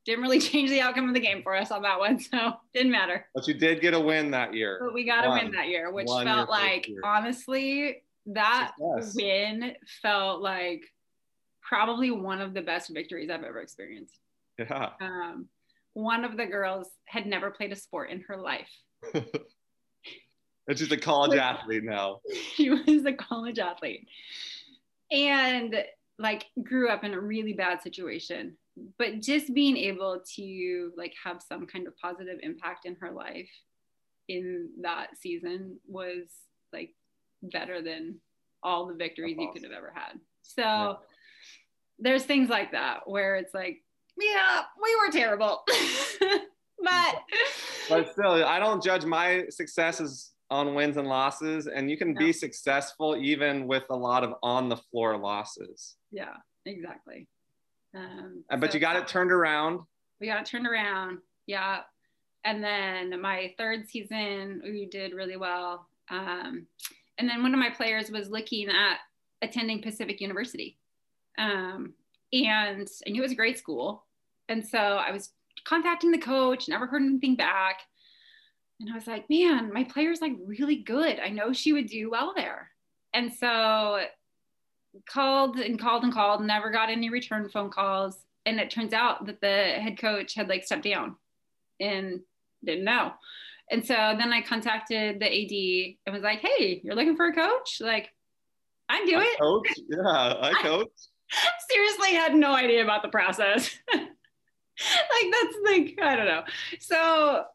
[0.05, 2.91] Didn't really change the outcome of the game for us on that one, so didn't
[2.91, 3.25] matter.
[3.33, 4.79] But you did get a win that year.
[4.81, 7.01] But we got a win that year, which your felt first like year.
[7.03, 9.15] honestly that Success.
[9.15, 10.83] win felt like
[11.69, 14.17] probably one of the best victories I've ever experienced.
[14.57, 14.89] Yeah.
[14.99, 15.47] Um,
[15.93, 18.69] one of the girls had never played a sport in her life.
[20.67, 22.19] And she's a college athlete now.
[22.53, 24.07] she was a college athlete
[25.11, 25.83] and
[26.19, 28.55] like grew up in a really bad situation
[28.99, 33.49] but just being able to like have some kind of positive impact in her life
[34.27, 36.27] in that season was
[36.71, 36.93] like
[37.41, 38.19] better than
[38.61, 40.93] all the victories That's you could have ever had so Yeah.
[41.99, 43.83] There's things like that where it's like
[44.19, 45.63] yeah we were terrible
[46.83, 47.15] but
[47.89, 51.67] But still, I don't judge my successes on wins and losses.
[51.67, 52.19] And you can No.
[52.19, 55.95] be successful even with a lot of on the floor losses.
[56.11, 56.35] yeah
[56.65, 57.27] exactly
[57.95, 59.81] um, Uh, But so- you got it turned around.
[60.19, 61.19] we got it turned around.
[61.47, 61.81] Yeah.
[62.45, 65.87] And then my third season, we did really well.
[66.09, 66.67] Um,
[67.17, 68.97] and then one of my players was looking at
[69.41, 70.77] attending Pacific University.
[71.37, 71.93] Um,
[72.33, 74.05] and I knew it was a great school.
[74.47, 75.31] And so I was
[75.65, 77.79] contacting the coach, never heard anything back.
[78.79, 81.19] And I was like, man, my player's like really good.
[81.19, 82.69] I know she would do well there.
[83.13, 84.01] And so
[85.07, 88.17] called and called and called, never got any return phone calls.
[88.45, 91.15] And it turns out that the head coach had like stepped down
[91.79, 92.21] and
[92.63, 93.11] didn't know.
[93.71, 97.33] And so then I contacted the AD and was like, hey, you're looking for a
[97.33, 97.77] coach?
[97.81, 98.09] Like,
[98.87, 99.39] I do I it.
[99.39, 99.67] coach.
[99.89, 100.87] Yeah, I I- coach.
[101.69, 103.75] Seriously, had no idea about the process.
[103.93, 104.07] like,
[105.31, 106.43] that's like, I don't know.
[106.79, 107.45] So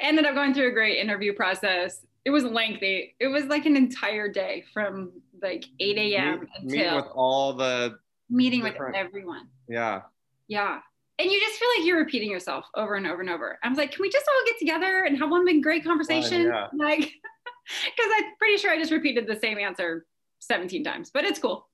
[0.00, 2.04] ended up going through a great interview process.
[2.24, 3.14] It was lengthy.
[3.20, 5.12] It was like an entire day from
[5.42, 6.40] like 8 a.m.
[6.40, 7.98] Meet- until Meet with all the,
[8.30, 9.48] meeting with everyone.
[9.68, 10.02] yeah.
[10.48, 10.78] Yeah.
[11.18, 13.58] And you just feel like you're repeating yourself over and over and over.
[13.62, 16.42] I was like, can we just all get together and have one big great conversation?
[16.42, 16.66] yeah.
[16.76, 20.06] Like, because I'm pretty sure I just repeated the same answer
[20.40, 21.68] 17 times, but it's cool.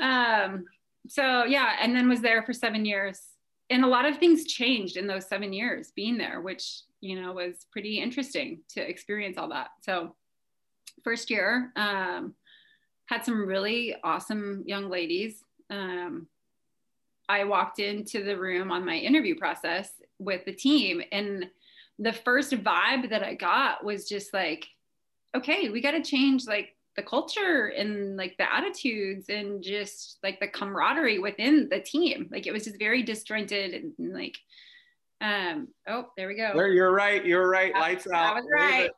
[0.00, 0.64] Um,
[1.08, 3.20] so yeah, and then was there for seven years.
[3.70, 7.32] And a lot of things changed in those seven years being there, which, you know,
[7.32, 9.68] was pretty interesting to experience all that.
[9.80, 10.14] So
[11.02, 12.34] first year, um,
[13.06, 15.42] had some really awesome young ladies.
[15.70, 16.26] Um,
[17.28, 21.46] I walked into the room on my interview process with the team, and
[21.98, 24.66] the first vibe that I got was just like,
[25.34, 30.38] okay, we got to change like the culture and like the attitudes and just like
[30.40, 32.28] the camaraderie within the team.
[32.30, 34.36] Like it was just very disjointed and like,
[35.20, 36.52] um, oh, there we go.
[36.54, 37.24] There, you're right.
[37.24, 37.72] You're right.
[37.72, 38.34] That- Lights that out.
[38.36, 38.90] was right.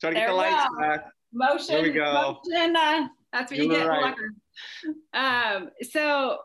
[0.00, 0.78] Try to get There the lights go.
[0.80, 1.04] back.
[1.32, 1.66] motion.
[1.74, 2.36] There we go.
[2.44, 3.86] Motion, uh, that's what you, You get.
[3.86, 4.14] right.
[5.14, 6.38] Um, so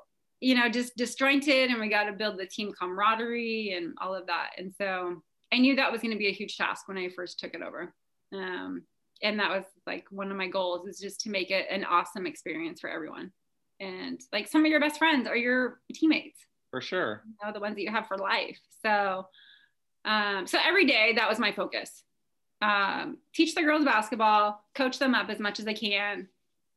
[0.43, 4.25] you know, just disjointed, and we got to build the team camaraderie and all of
[4.25, 4.49] that.
[4.57, 5.21] And so
[5.53, 7.61] I knew that was going to be a huge task when I first took it
[7.61, 7.93] over.
[8.33, 8.81] Um,
[9.23, 12.25] and that was like one of my goals is just to make it an awesome
[12.25, 13.31] experience for everyone.
[13.79, 17.23] And like some of your best friends are your teammates For sure.
[17.25, 18.59] you know, the ones that you have for life.
[18.83, 19.27] So,
[20.05, 22.03] um, so every day that was my focus.
[22.61, 26.27] Um, teach the girls basketball, coach them up as much as I can,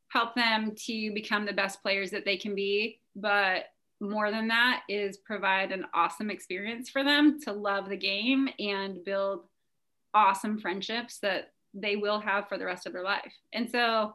[0.08, 3.00] help them to become the best players that they can be.
[3.14, 3.66] But
[4.00, 9.04] more than that is provide an awesome experience for them to love the game and
[9.04, 9.44] build
[10.14, 13.34] awesome friendships that they will have for the rest of their life.
[13.52, 14.14] And so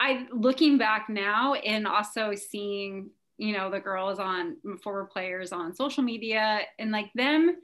[0.00, 5.74] I looking back now and also seeing you know the girls on former players on
[5.74, 7.56] social media and like them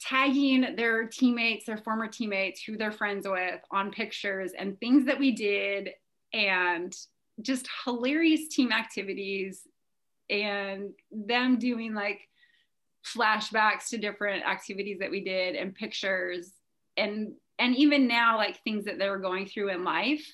[0.00, 5.18] tagging their teammates their former teammates who they're friends with on pictures and things that
[5.18, 5.90] we did
[6.32, 6.94] and
[7.40, 9.66] just hilarious team activities
[10.30, 12.28] and them doing like
[13.04, 16.52] flashbacks to different activities that we did and pictures
[16.96, 20.26] and and even now like things that they're going through in life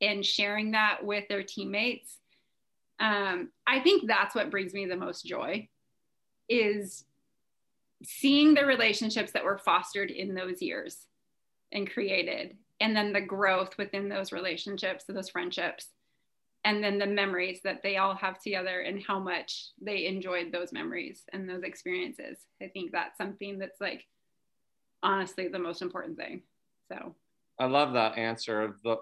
[0.00, 2.18] and sharing that with their teammates
[3.00, 5.68] um, i think that's what brings me the most joy
[6.48, 7.04] is
[8.04, 11.06] seeing the relationships that were fostered in those years
[11.70, 15.88] and created and then the growth within those relationships those friendships
[16.64, 20.72] and then the memories that they all have together and how much they enjoyed those
[20.72, 22.38] memories and those experiences.
[22.62, 24.06] I think that's something that's like
[25.02, 26.42] honestly the most important thing
[26.92, 27.14] so.
[27.58, 28.62] I love that answer.
[28.62, 28.96] Of the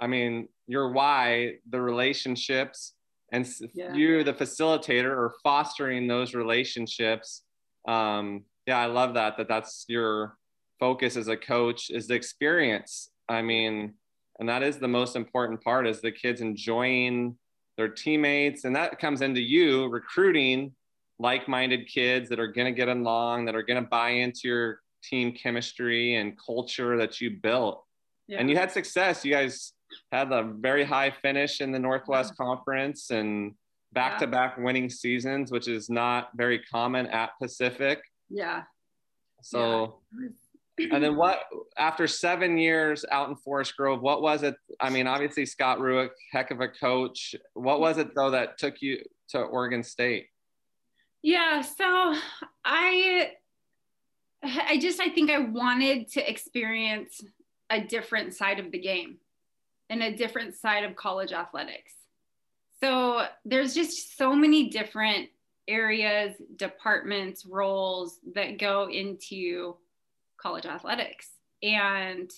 [0.00, 2.94] i mean your why the relationships
[3.30, 3.94] and yeah.
[3.94, 7.42] you the facilitator or fostering those relationships.
[7.86, 10.36] Um yeah i love that that that's your
[10.78, 13.10] focus as a coach is the experience.
[13.28, 13.94] I mean
[14.38, 17.36] and that is the most important part is the kids enjoying
[17.76, 20.72] their teammates and that comes into you recruiting
[21.18, 24.81] like-minded kids that are going to get along that are going to buy into your
[25.02, 27.84] team chemistry and culture that you built
[28.28, 28.38] yeah.
[28.38, 29.72] and you had success you guys
[30.10, 32.44] had a very high finish in the northwest yeah.
[32.44, 33.54] conference and
[33.92, 38.62] back-to-back winning seasons which is not very common at pacific yeah
[39.42, 40.28] so yeah
[40.78, 41.44] and then what
[41.76, 44.56] after seven years out in Forest Grove, what was it?
[44.80, 47.34] I mean, obviously Scott Rueck, heck of a coach.
[47.54, 50.28] What was it though that took you to Oregon State?
[51.22, 52.14] Yeah, so
[52.64, 53.32] I
[54.68, 57.22] I just I think I wanted to experience
[57.70, 59.18] a different side of the game
[59.88, 61.92] and a different side of college athletics.
[62.82, 65.28] So there's just so many different
[65.68, 69.76] areas, departments, roles that go into
[70.36, 71.30] college athletics.
[71.62, 72.30] And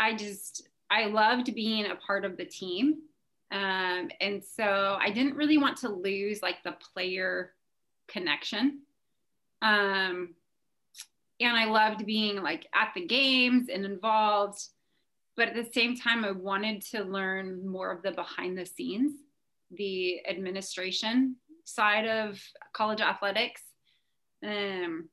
[0.00, 3.02] I just, I loved being a part of the team.
[3.52, 7.52] Um, and so I didn't really want to lose like the player
[8.08, 8.80] connection.
[9.60, 10.34] Um,
[11.40, 14.60] and I loved being like at the games and involved.
[15.36, 19.12] But at the same time, I wanted to learn more of the behind the scenes,
[19.70, 22.40] the administration side of
[22.72, 23.62] college athletics.
[24.42, 25.10] Um,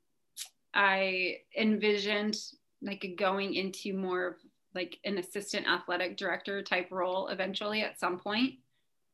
[0.74, 2.38] I envisioned
[2.82, 4.36] like going into more of
[4.74, 8.56] like an assistant athletic director type role eventually at some point,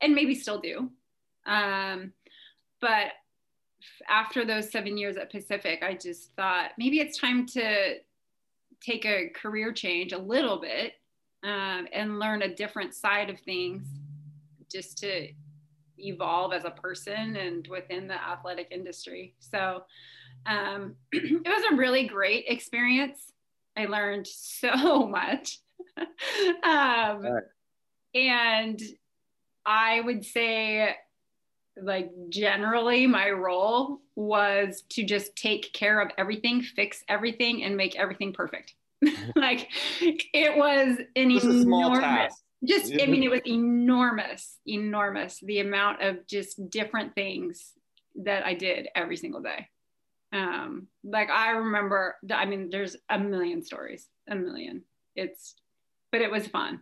[0.02, 0.90] and maybe still do.
[1.46, 2.14] Um,
[2.82, 3.12] but
[4.10, 7.96] after those seven years at Pacific, I just thought maybe it's time to
[8.82, 10.94] take a career change a little bit
[11.44, 13.84] um, and learn a different side of things
[14.72, 15.28] just to
[15.98, 19.36] evolve as a person and within the athletic industry.
[19.40, 19.84] So
[20.46, 23.32] um, it was a really great experience.
[23.78, 25.60] I learned so much.
[25.98, 27.44] um, right.
[28.16, 28.82] And
[29.66, 30.96] I would say,
[31.82, 37.96] like, generally, my role was to just take care of everything, fix everything, and make
[37.96, 38.74] everything perfect.
[39.36, 39.70] like,
[40.02, 42.44] it was an just enormous.
[42.64, 47.74] Just, I mean, it was enormous, enormous the amount of just different things
[48.24, 49.68] that I did every single day.
[50.32, 54.84] Um, like I remember, I mean, there's a million stories, a million.
[55.16, 55.56] It's,
[56.12, 56.82] but it was fun.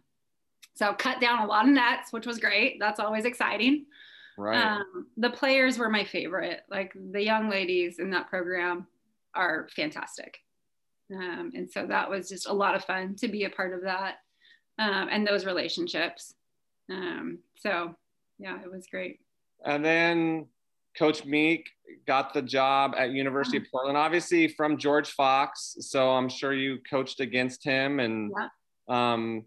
[0.75, 2.77] So cut down a lot of nets, which was great.
[2.79, 3.86] That's always exciting.
[4.38, 4.63] Right.
[4.63, 6.62] Um, the players were my favorite.
[6.69, 8.88] Like the young ladies in that program
[9.34, 10.38] are fantastic.
[11.13, 13.82] Um, and so that was just a lot of fun to be a part of
[13.84, 14.17] that
[14.78, 16.34] um, and those relationships.
[16.91, 17.95] Um, so
[18.39, 19.19] yeah, it was great.
[19.65, 20.47] And then
[20.97, 21.69] Coach Meek
[22.06, 25.78] got the job at University of Portland, obviously from George Fox.
[25.80, 28.00] So I'm sure you coached against him.
[28.00, 29.13] And yeah.
[29.13, 29.45] um,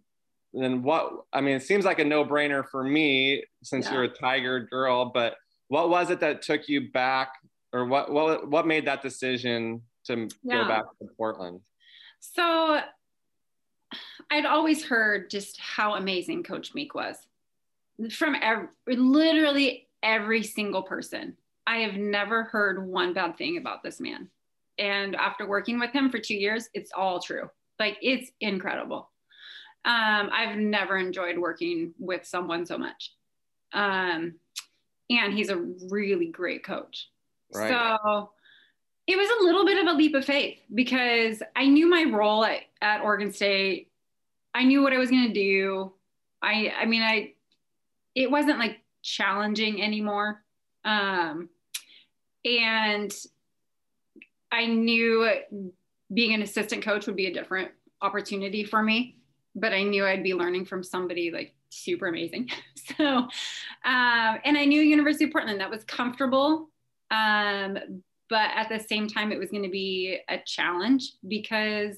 [0.53, 1.25] then what?
[1.33, 3.95] I mean, it seems like a no-brainer for me since yeah.
[3.95, 5.11] you're a Tiger girl.
[5.13, 5.37] But
[5.69, 7.35] what was it that took you back,
[7.73, 10.63] or what what what made that decision to yeah.
[10.63, 11.61] go back to Portland?
[12.21, 12.81] So
[14.31, 17.17] I'd always heard just how amazing Coach Meek was
[18.11, 21.37] from every, literally every single person.
[21.67, 24.29] I have never heard one bad thing about this man.
[24.79, 27.51] And after working with him for two years, it's all true.
[27.79, 29.11] Like it's incredible.
[29.85, 33.15] Um, I've never enjoyed working with someone so much.
[33.73, 34.35] Um,
[35.09, 35.57] and he's a
[35.91, 37.09] really great coach.
[37.55, 37.71] Right.
[37.71, 38.31] So
[39.07, 42.45] it was a little bit of a leap of faith because I knew my role
[42.45, 43.91] at, at Oregon State.
[44.55, 45.93] I knew what I was going to do.
[46.43, 47.33] I, I mean, I,
[48.15, 50.43] it wasn't like challenging anymore.
[50.85, 51.49] Um,
[52.45, 53.13] and
[54.53, 55.29] I knew
[56.13, 57.71] being an assistant coach would be a different
[58.03, 59.17] opportunity for me,
[59.55, 62.51] but I knew I'd be learning from somebody like super amazing.
[62.97, 63.29] so, um,
[63.85, 66.69] and I knew University of Portland that was comfortable.
[67.11, 71.97] Um, but at the same time, it was going to be a challenge because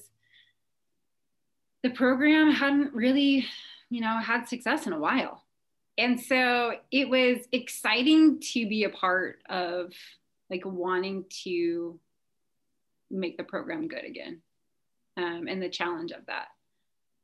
[1.83, 3.45] the program hadn't really,
[3.89, 5.43] you know, had success in a while.
[5.97, 9.93] And so it was exciting to be a part of
[10.49, 11.99] like wanting to
[13.11, 14.41] make the program good again
[15.17, 16.47] um, and the challenge of that.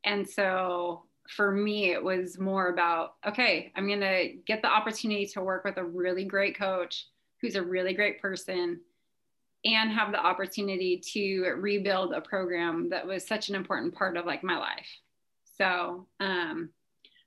[0.04, 5.26] And so for me, it was more about okay, I'm going to get the opportunity
[5.28, 7.08] to work with a really great coach
[7.42, 8.82] who's a really great person
[9.66, 14.26] and have the opportunity to rebuild a program that was such an important part of
[14.26, 14.88] like my life.
[15.58, 16.70] So, um,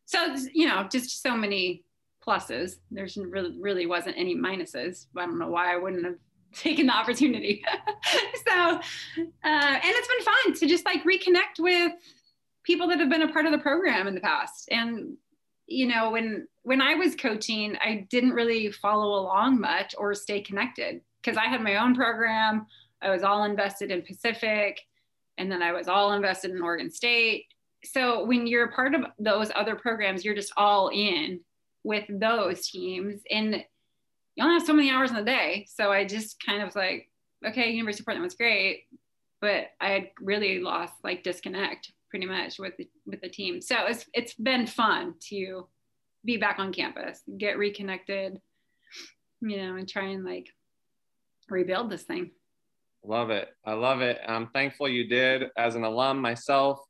[0.07, 1.85] so you know, just so many
[2.27, 2.77] pluses.
[2.91, 5.07] There's really, really wasn't any minuses.
[5.17, 6.17] I don't know why I wouldn't have
[6.55, 7.65] taken the opportunity.
[8.47, 8.81] so, uh,
[9.45, 11.93] and it's been fun to just like reconnect with
[12.65, 14.69] people that have been a part of the program in the past.
[14.71, 15.17] And
[15.67, 20.41] you know, when when I was coaching, I didn't really follow along much or stay
[20.41, 22.67] connected because I had my own program.
[23.01, 24.81] I was all invested in Pacific,
[25.39, 27.47] and then I was all invested in Oregon State.
[27.85, 31.41] So when you're part of those other programs, you're just all in
[31.85, 33.65] with those teams, and
[34.37, 35.67] you only have so many hours in the day.
[35.69, 37.11] So I just kind of was like,
[37.47, 38.85] okay, University of Portland was great,
[39.41, 43.63] but I had really lost like disconnect pretty much with the, with the team.
[43.63, 45.67] So it's it's been fun to
[46.27, 48.39] be back on campus, get reconnected,
[49.41, 50.47] you know, and try and like
[51.49, 52.33] rebuild this thing.
[53.03, 53.49] Love it.
[53.65, 54.19] I love it.
[54.29, 56.81] I'm thankful you did as an alum myself.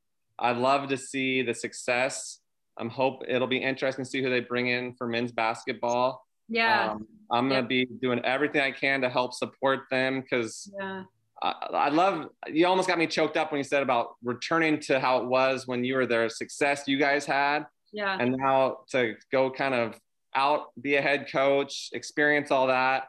[0.41, 2.41] I'd love to see the success.
[2.77, 6.27] I'm hope it'll be interesting to see who they bring in for men's basketball.
[6.49, 6.95] Yeah.
[6.95, 11.05] Um, I'm going to be doing everything I can to help support them because yeah.
[11.43, 15.01] I, I, love, you almost got me choked up when you said about returning to
[15.01, 17.67] how it was when you were there, success you guys had.
[17.93, 18.17] Yeah.
[18.19, 19.99] And now to go kind of
[20.35, 23.05] out, be a head coach, experience all that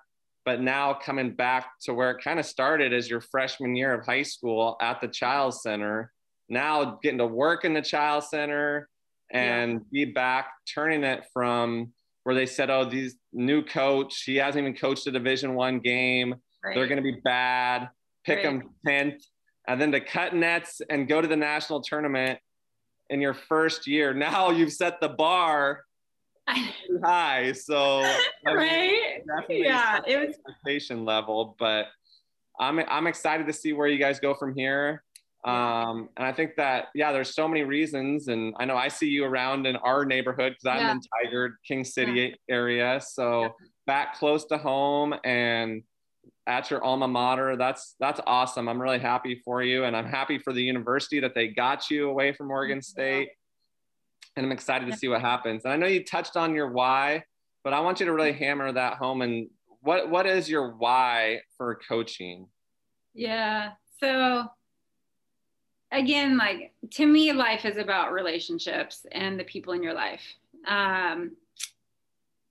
[0.46, 4.06] but now coming back to where it kind of started as your freshman year of
[4.06, 6.12] high school at the Chiles Center
[6.50, 8.90] now getting to work in the Chiles Center
[9.32, 10.06] and yeah.
[10.06, 11.92] be back turning it from
[12.24, 16.36] where they said oh these new coach he hasn't even coached a division one game
[16.64, 16.76] right.
[16.76, 17.90] they're going to be bad
[18.26, 18.44] pick right.
[18.44, 19.22] them 10th
[19.68, 22.40] and then to cut nets and go to the national tournament
[23.10, 25.84] in your first year now you've set the bar
[27.04, 27.52] high.
[27.54, 28.02] So
[28.46, 31.88] right, yeah, it was expectation level, but
[32.60, 35.04] I'm I'm excited to see where you guys go from here.
[35.46, 39.08] Um, and I think that yeah, there's so many reasons, and I know I see
[39.08, 40.92] you around in our neighborhood because I'm yeah.
[40.92, 42.12] in Tigard King City
[42.50, 42.56] yeah.
[42.56, 43.50] area, so yeah.
[43.86, 45.84] back close to home and
[46.46, 47.56] at your alma mater.
[47.56, 48.68] That's that's awesome.
[48.68, 52.10] I'm really happy for you, and I'm happy for the university that they got you
[52.10, 53.30] away from Oregon State
[54.36, 55.64] and I'm excited to see what happens.
[55.64, 57.24] And I know you touched on your why,
[57.64, 59.22] but I want you to really hammer that home.
[59.22, 59.50] And
[59.82, 62.48] what what is your why for coaching?
[63.14, 63.72] Yeah.
[64.00, 64.46] So
[65.92, 70.24] again, like to me, life is about relationships and the people in your life.
[70.68, 71.36] Um,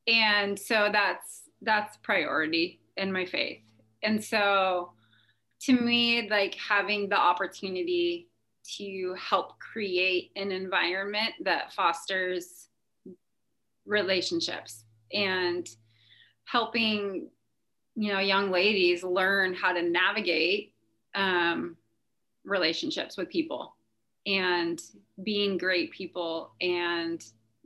[0.06, 3.60] and so that's that's priority in my faith.
[4.02, 4.92] And so
[5.62, 8.28] to me, like having the opportunity
[8.78, 12.68] to help create an environment that fosters
[13.84, 15.68] relationships and
[16.44, 17.28] helping
[17.94, 20.74] you know young ladies learn how to navigate
[21.14, 21.76] um,
[22.44, 23.74] relationships with people
[24.26, 24.80] and
[25.24, 27.24] being great people and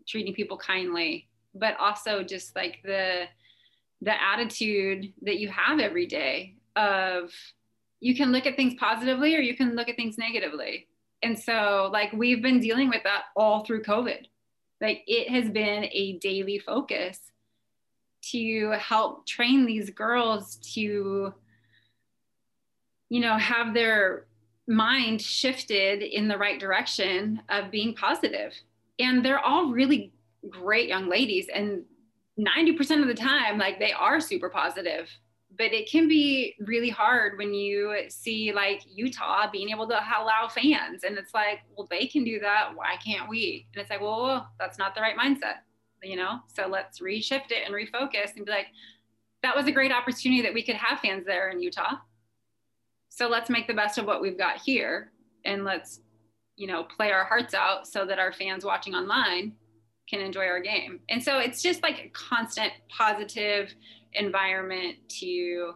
[0.09, 3.25] treating people kindly but also just like the
[4.03, 7.33] the attitude that you have every day of
[8.01, 10.87] you can look at things positively or you can look at things negatively.
[11.23, 14.27] And so, like, we've been dealing with that all through COVID.
[14.81, 17.19] Like, it has been a daily focus
[18.33, 21.33] to help train these girls to,
[23.09, 24.27] you know, have their
[24.69, 28.53] mind shifted in the right direction of being positive.
[28.99, 30.13] And they're all really
[30.49, 31.47] great young ladies.
[31.53, 31.85] And
[32.39, 35.09] 90% of the time, like, they are super positive
[35.57, 40.49] but it can be really hard when you see like Utah being able to allow
[40.49, 43.67] fans and it's like well they can do that why can't we?
[43.73, 45.61] And it's like well that's not the right mindset
[46.03, 46.41] you know?
[46.55, 48.67] So let's reshift it and refocus and be like
[49.43, 51.97] that was a great opportunity that we could have fans there in Utah.
[53.09, 55.13] So let's make the best of what we've got here
[55.45, 56.01] and let's
[56.57, 59.53] you know play our hearts out so that our fans watching online
[60.09, 61.01] can enjoy our game.
[61.09, 63.75] And so it's just like a constant positive
[64.13, 65.75] environment to, you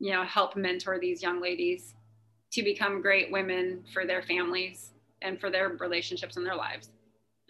[0.00, 1.94] know, help mentor these young ladies
[2.52, 4.92] to become great women for their families
[5.22, 6.90] and for their relationships and their lives.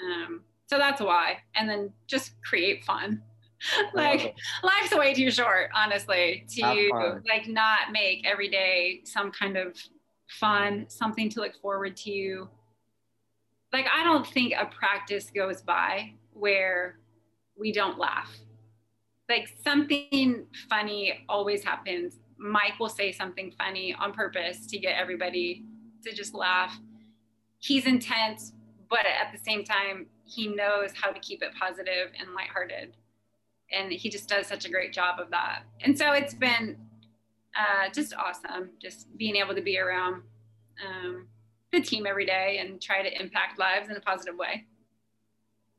[0.02, 1.38] Um, so that's why.
[1.54, 3.22] And then just create fun.
[3.94, 9.76] like life's way too short, honestly, to like not make every day some kind of
[10.28, 12.48] fun, something to look forward to.
[13.74, 17.00] Like I don't think a practice goes by where
[17.58, 18.32] we don't laugh.
[19.28, 22.20] Like something funny always happens.
[22.38, 25.64] Mike will say something funny on purpose to get everybody
[26.04, 26.78] to just laugh.
[27.58, 28.52] He's intense,
[28.88, 32.96] but at the same time, he knows how to keep it positive and lighthearted.
[33.72, 35.64] And he just does such a great job of that.
[35.80, 36.76] And so it's been
[37.56, 40.22] uh, just awesome, just being able to be around
[40.86, 41.26] um,
[41.74, 44.64] the team every day and try to impact lives in a positive way.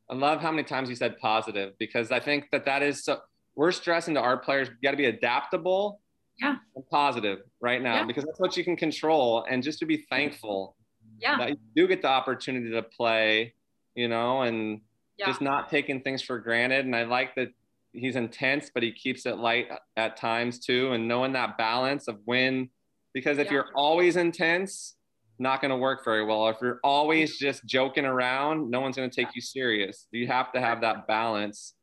[0.10, 3.20] I love how many times you said positive because I think that that is so.
[3.56, 6.02] We're stressing to our players, you got to be adaptable
[6.42, 6.58] yeah.
[6.76, 8.04] and positive right now yeah.
[8.04, 10.76] because that's what you can control and just to be thankful
[11.20, 11.38] yeah.
[11.38, 13.54] that you do get the opportunity to play,
[13.96, 14.82] you know, and
[15.18, 15.28] yeah.
[15.28, 16.86] just not taking things for granted.
[16.86, 17.50] And I like that
[17.94, 20.92] he's intense, but he keeps it light at times too.
[20.92, 22.70] And knowing that balance of when,
[23.14, 23.54] because if yeah.
[23.54, 24.96] you're always intense,
[25.40, 26.48] not going to work very well.
[26.50, 30.08] If you're always just joking around, no one's going to take you serious.
[30.12, 31.74] You have to have that balance.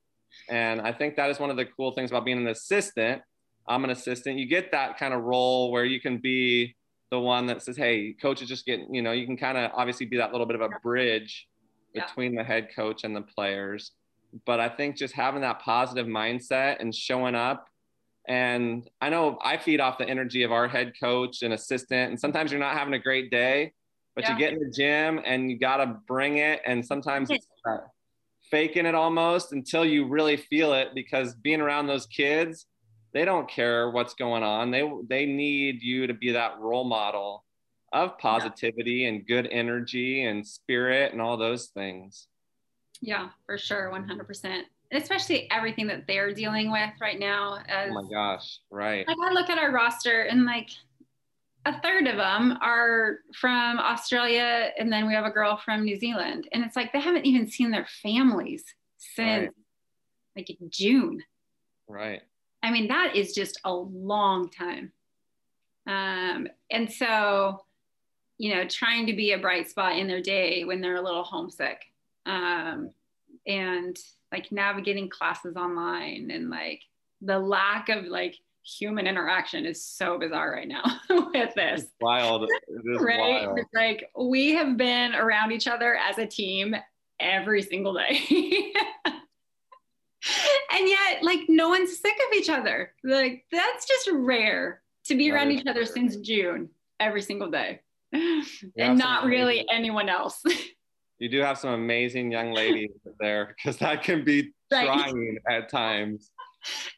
[0.49, 3.23] And I think that is one of the cool things about being an assistant.
[3.69, 4.39] I'm an assistant.
[4.39, 6.75] You get that kind of role where you can be
[7.11, 9.71] the one that says, Hey, coach is just getting, you know, you can kind of
[9.75, 11.47] obviously be that little bit of a bridge
[11.95, 12.07] yeah.
[12.07, 13.93] between the head coach and the players.
[14.47, 17.67] But I think just having that positive mindset and showing up
[18.29, 22.11] and I know I feed off the energy of our head coach and assistant.
[22.11, 23.73] And sometimes you're not having a great day,
[24.15, 24.33] but yeah.
[24.33, 26.61] you get in the gym and you got to bring it.
[26.65, 27.79] And sometimes it's uh,
[28.51, 32.67] faking it almost until you really feel it because being around those kids,
[33.13, 34.71] they don't care what's going on.
[34.71, 37.45] They, they need you to be that role model
[37.93, 39.09] of positivity yeah.
[39.09, 42.29] and good energy and spirit and all those things.
[43.01, 43.93] Yeah, for sure.
[43.93, 44.63] 100%
[44.93, 47.59] especially everything that they're dealing with right now.
[47.69, 49.07] As, oh my gosh, right.
[49.07, 50.69] Like I look at our roster and like
[51.65, 55.99] a third of them are from Australia, and then we have a girl from New
[55.99, 58.65] Zealand, and it's like they haven't even seen their families
[58.97, 59.51] since
[60.37, 60.49] right.
[60.49, 61.23] like June.
[61.89, 62.23] Right.
[62.63, 64.93] I mean, that is just a long time.
[65.87, 67.65] Um, and so,
[68.39, 71.25] you know, trying to be a bright spot in their day when they're a little
[71.25, 71.83] homesick.
[72.25, 72.91] Um,
[73.47, 73.99] and
[74.33, 76.83] like navigating classes online and like
[77.21, 81.83] the lack of like human interaction is so bizarre right now with this.
[81.83, 82.49] It's wild.
[83.01, 83.47] right?
[83.47, 83.61] Wild.
[83.75, 86.75] like we have been around each other as a team
[87.21, 88.21] every single day.
[90.73, 92.93] and yet like no one's sick of each other.
[93.05, 97.81] Like that's just rare to be that around each other since June every single day.
[98.13, 100.43] and not really anyone else
[101.23, 104.87] you do have some amazing young ladies there because that can be right.
[104.87, 106.33] trying at times.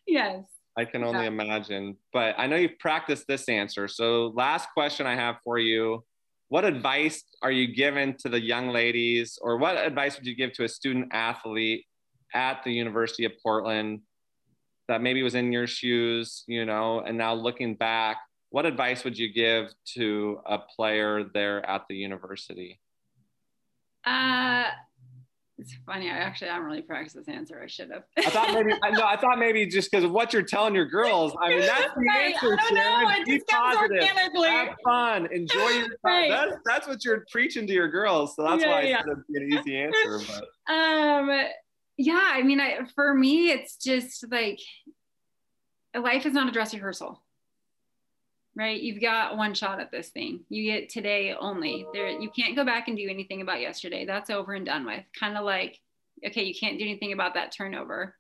[0.07, 0.47] Yes.
[0.79, 1.29] I can only yeah.
[1.29, 1.99] imagine.
[2.11, 3.87] But I know you've practiced this answer.
[3.87, 6.05] So, last question I have for you
[6.49, 10.53] What advice are you given to the young ladies, or what advice would you give
[10.55, 11.85] to a student athlete
[12.33, 14.01] at the University of Portland
[14.89, 18.17] that maybe was in your shoes, you know, and now looking back,
[18.51, 22.81] what advice would you give to a player there at the university?
[24.07, 24.65] Uh,
[25.57, 26.11] it's funny.
[26.11, 27.61] I actually haven't really practiced this answer.
[27.63, 28.03] I should have.
[28.19, 29.07] I thought maybe no.
[29.07, 31.33] I thought maybe just because of what you're telling your girls.
[31.41, 32.35] I mean, that's the right.
[32.35, 33.25] answer, Sharon.
[33.25, 34.03] Be positive.
[34.03, 35.29] Have fun.
[35.33, 35.97] Enjoy your time.
[36.03, 36.29] Right.
[36.29, 38.35] That's that's what you're preaching to your girls.
[38.35, 38.99] So that's yeah, why yeah.
[38.99, 40.21] I said it'd be an easy answer.
[40.67, 41.47] But um,
[41.99, 42.31] yeah.
[42.35, 44.59] I mean, I for me, it's just like
[45.95, 47.23] life is not a dress rehearsal
[48.57, 48.81] right?
[48.81, 50.41] You've got one shot at this thing.
[50.49, 51.87] You get today only.
[51.93, 54.05] There, you can't go back and do anything about yesterday.
[54.05, 55.05] That's over and done with.
[55.19, 55.81] Kind of like,
[56.25, 58.15] okay, you can't do anything about that turnover.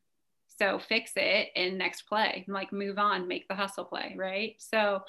[0.58, 2.44] So fix it and next play.
[2.48, 4.56] Like move on, make the hustle play, right?
[4.58, 5.02] So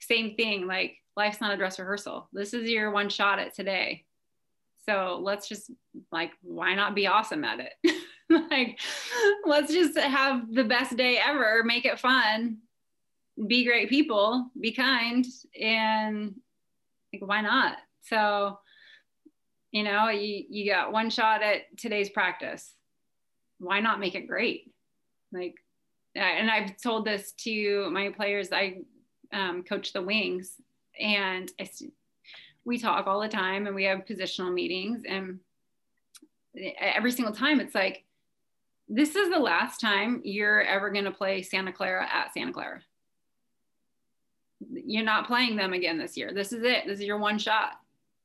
[0.00, 2.28] same thing, like life's not a dress rehearsal.
[2.32, 4.04] This is your one shot at today.
[4.86, 5.70] So let's just
[6.10, 7.94] like, why not be awesome at it?
[8.50, 8.78] like,
[9.44, 12.58] let's just have the best day ever, make it fun,
[13.46, 15.26] be great people, be kind,
[15.60, 16.34] and
[17.12, 17.76] like, why not?
[18.02, 18.58] So,
[19.70, 22.74] you know, you, you got one shot at today's practice.
[23.58, 24.72] Why not make it great?
[25.32, 25.54] Like,
[26.14, 28.48] and I've told this to my players.
[28.52, 28.78] I
[29.32, 30.54] um, coach the wings,
[30.98, 31.68] and I,
[32.64, 35.02] we talk all the time, and we have positional meetings.
[35.08, 35.38] And
[36.78, 38.04] every single time it's like,
[38.88, 42.82] this is the last time you're ever going to play Santa Clara at Santa Clara.
[44.84, 46.32] You're not playing them again this year.
[46.32, 46.86] This is it.
[46.86, 47.72] This is your one shot.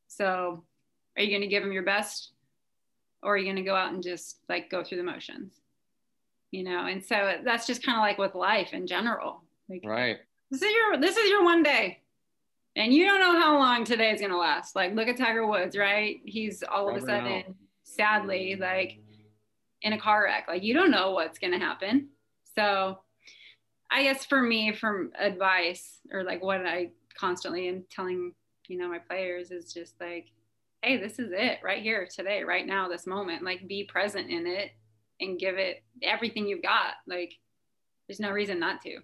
[0.07, 0.63] So,
[1.15, 2.31] are you going to give them your best
[3.23, 5.53] or are you going to go out and just like go through the motions?
[6.51, 9.43] You know, and so that's just kind of like with life in general.
[9.67, 10.17] Like, right.
[10.51, 11.99] This is your this is your one day.
[12.77, 14.75] And you don't know how long today is going to last.
[14.75, 16.21] Like look at Tiger Woods, right?
[16.23, 17.55] He's all of a sudden know.
[17.83, 18.99] sadly like
[19.81, 20.45] in a car wreck.
[20.47, 22.09] Like you don't know what's going to happen.
[22.55, 22.99] So
[23.91, 28.33] I guess for me, from advice or like what I constantly am telling,
[28.67, 30.31] you know, my players is just like,
[30.81, 33.43] hey, this is it right here today, right now, this moment.
[33.43, 34.71] Like be present in it
[35.19, 36.93] and give it everything you've got.
[37.07, 37.33] Like
[38.07, 38.97] there's no reason not to.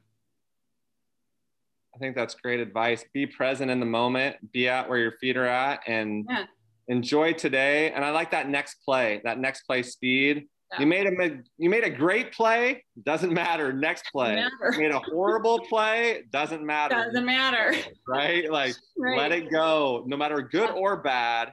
[1.96, 3.04] I think that's great advice.
[3.14, 6.46] Be present in the moment, be at where your feet are at, and yeah.
[6.88, 7.92] enjoy today.
[7.92, 10.48] And I like that next play, that next play speed.
[10.80, 12.84] You made a you made a great play.
[13.04, 13.74] Doesn't matter.
[13.74, 14.36] Next play.
[14.36, 14.78] Matter.
[14.78, 16.24] made a horrible play.
[16.32, 16.96] Doesn't matter.
[16.96, 17.76] Doesn't matter.
[18.08, 18.50] Right?
[18.50, 19.18] Like right.
[19.18, 20.04] let it go.
[20.08, 21.52] No matter good or bad.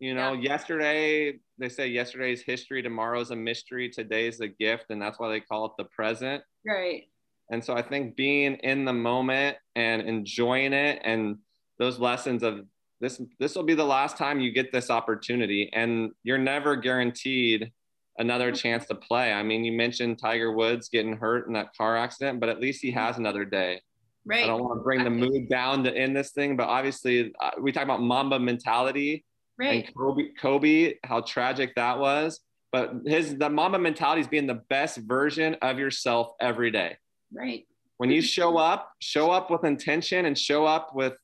[0.00, 0.50] You know, yeah.
[0.50, 5.40] yesterday they say yesterday's history, tomorrow's a mystery, today's a gift, and that's why they
[5.40, 6.42] call it the present.
[6.64, 7.04] Right.
[7.50, 11.38] And so I think being in the moment and enjoying it and
[11.78, 12.64] those lessons of
[13.00, 17.70] this this will be the last time you get this opportunity and you're never guaranteed
[18.18, 19.32] another chance to play.
[19.32, 22.82] I mean, you mentioned Tiger Woods getting hurt in that car accident, but at least
[22.82, 23.80] he has another day.
[24.24, 24.44] Right.
[24.44, 27.52] I don't want to bring the mood down to end this thing, but obviously uh,
[27.60, 29.24] we talk about Mamba mentality
[29.58, 29.84] right.
[29.86, 32.40] and Kobe, Kobe, how tragic that was.
[32.70, 36.96] But his the Mamba mentality is being the best version of yourself every day.
[37.32, 37.66] Right.
[37.96, 41.16] When you show up, show up with intention and show up with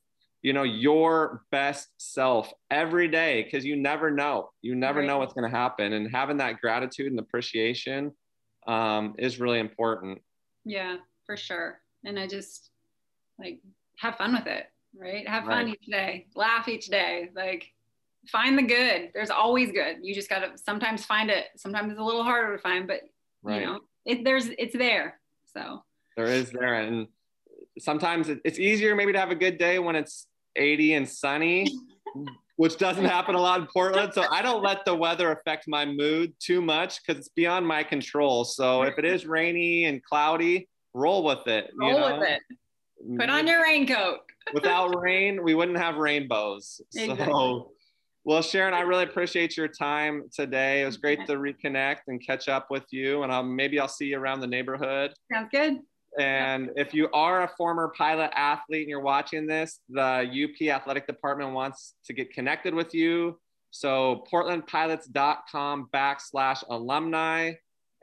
[0.45, 4.49] you know your best self every day because you never know.
[4.61, 5.07] You never right.
[5.07, 8.11] know what's going to happen and having that gratitude and appreciation
[8.67, 10.21] um, is really important.
[10.63, 11.81] Yeah for sure.
[12.03, 12.69] And i just
[13.39, 13.59] like
[13.97, 14.67] have fun with it
[14.97, 15.27] right?
[15.27, 15.77] Have fun right.
[15.81, 16.27] each day.
[16.35, 17.29] Laugh each day.
[17.35, 17.71] Like
[18.27, 19.11] find the good.
[19.13, 19.97] There's always good.
[20.01, 21.45] You just got to sometimes find it.
[21.57, 23.01] Sometimes it's a little harder to find but
[23.43, 23.61] right.
[23.61, 25.19] you know it, there's it's there
[25.53, 25.83] so.
[26.15, 27.07] There is there and
[27.77, 31.67] sometimes it's easier maybe to have a good day when it's 80 and sunny,
[32.57, 34.13] which doesn't happen a lot in Portland.
[34.13, 37.83] So I don't let the weather affect my mood too much because it's beyond my
[37.83, 38.45] control.
[38.45, 41.71] So if it is rainy and cloudy, roll with it.
[41.77, 42.17] Roll know?
[42.17, 42.41] with it.
[43.19, 44.19] Put on your raincoat.
[44.53, 46.79] Without rain, we wouldn't have rainbows.
[46.95, 47.25] Exactly.
[47.25, 47.71] So,
[48.23, 50.81] well, Sharon, I really appreciate your time today.
[50.81, 53.23] It was great to reconnect and catch up with you.
[53.23, 55.13] And I'll, maybe I'll see you around the neighborhood.
[55.31, 55.79] Sounds good.
[56.19, 61.07] And if you are a former pilot athlete and you're watching this, the UP athletic
[61.07, 63.39] department wants to get connected with you.
[63.71, 67.53] So portlandpilots.com backslash alumni.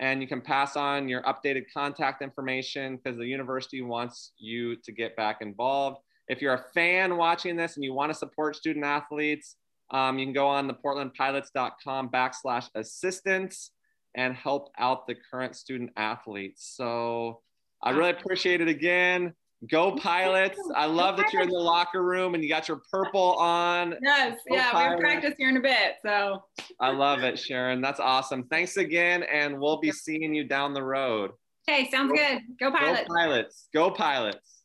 [0.01, 4.93] And you can pass on your updated contact information because the university wants you to
[4.93, 5.99] get back involved.
[6.29, 9.57] If you're a fan watching this and you want to support student athletes,
[9.91, 13.71] um, you can go on the portlandpilots.com backslash assistance
[14.15, 16.73] and help out the current student athletes.
[16.77, 17.41] So
[17.83, 19.35] I really appreciate it again.
[19.71, 20.59] Go pilots.
[20.75, 23.95] I love that you're in the locker room and you got your purple on.
[24.03, 25.01] Yes, Go yeah, pilots.
[25.01, 25.95] we have practice here in a bit.
[26.05, 26.43] So
[26.81, 27.81] I love it, Sharon.
[27.81, 28.45] That's awesome.
[28.45, 31.31] Thanks again, and we'll be seeing you down the road.
[31.69, 32.41] Okay, sounds Go, good.
[32.59, 33.09] Go pilots.
[33.09, 33.69] Go pilots.
[33.73, 34.62] Go pilots.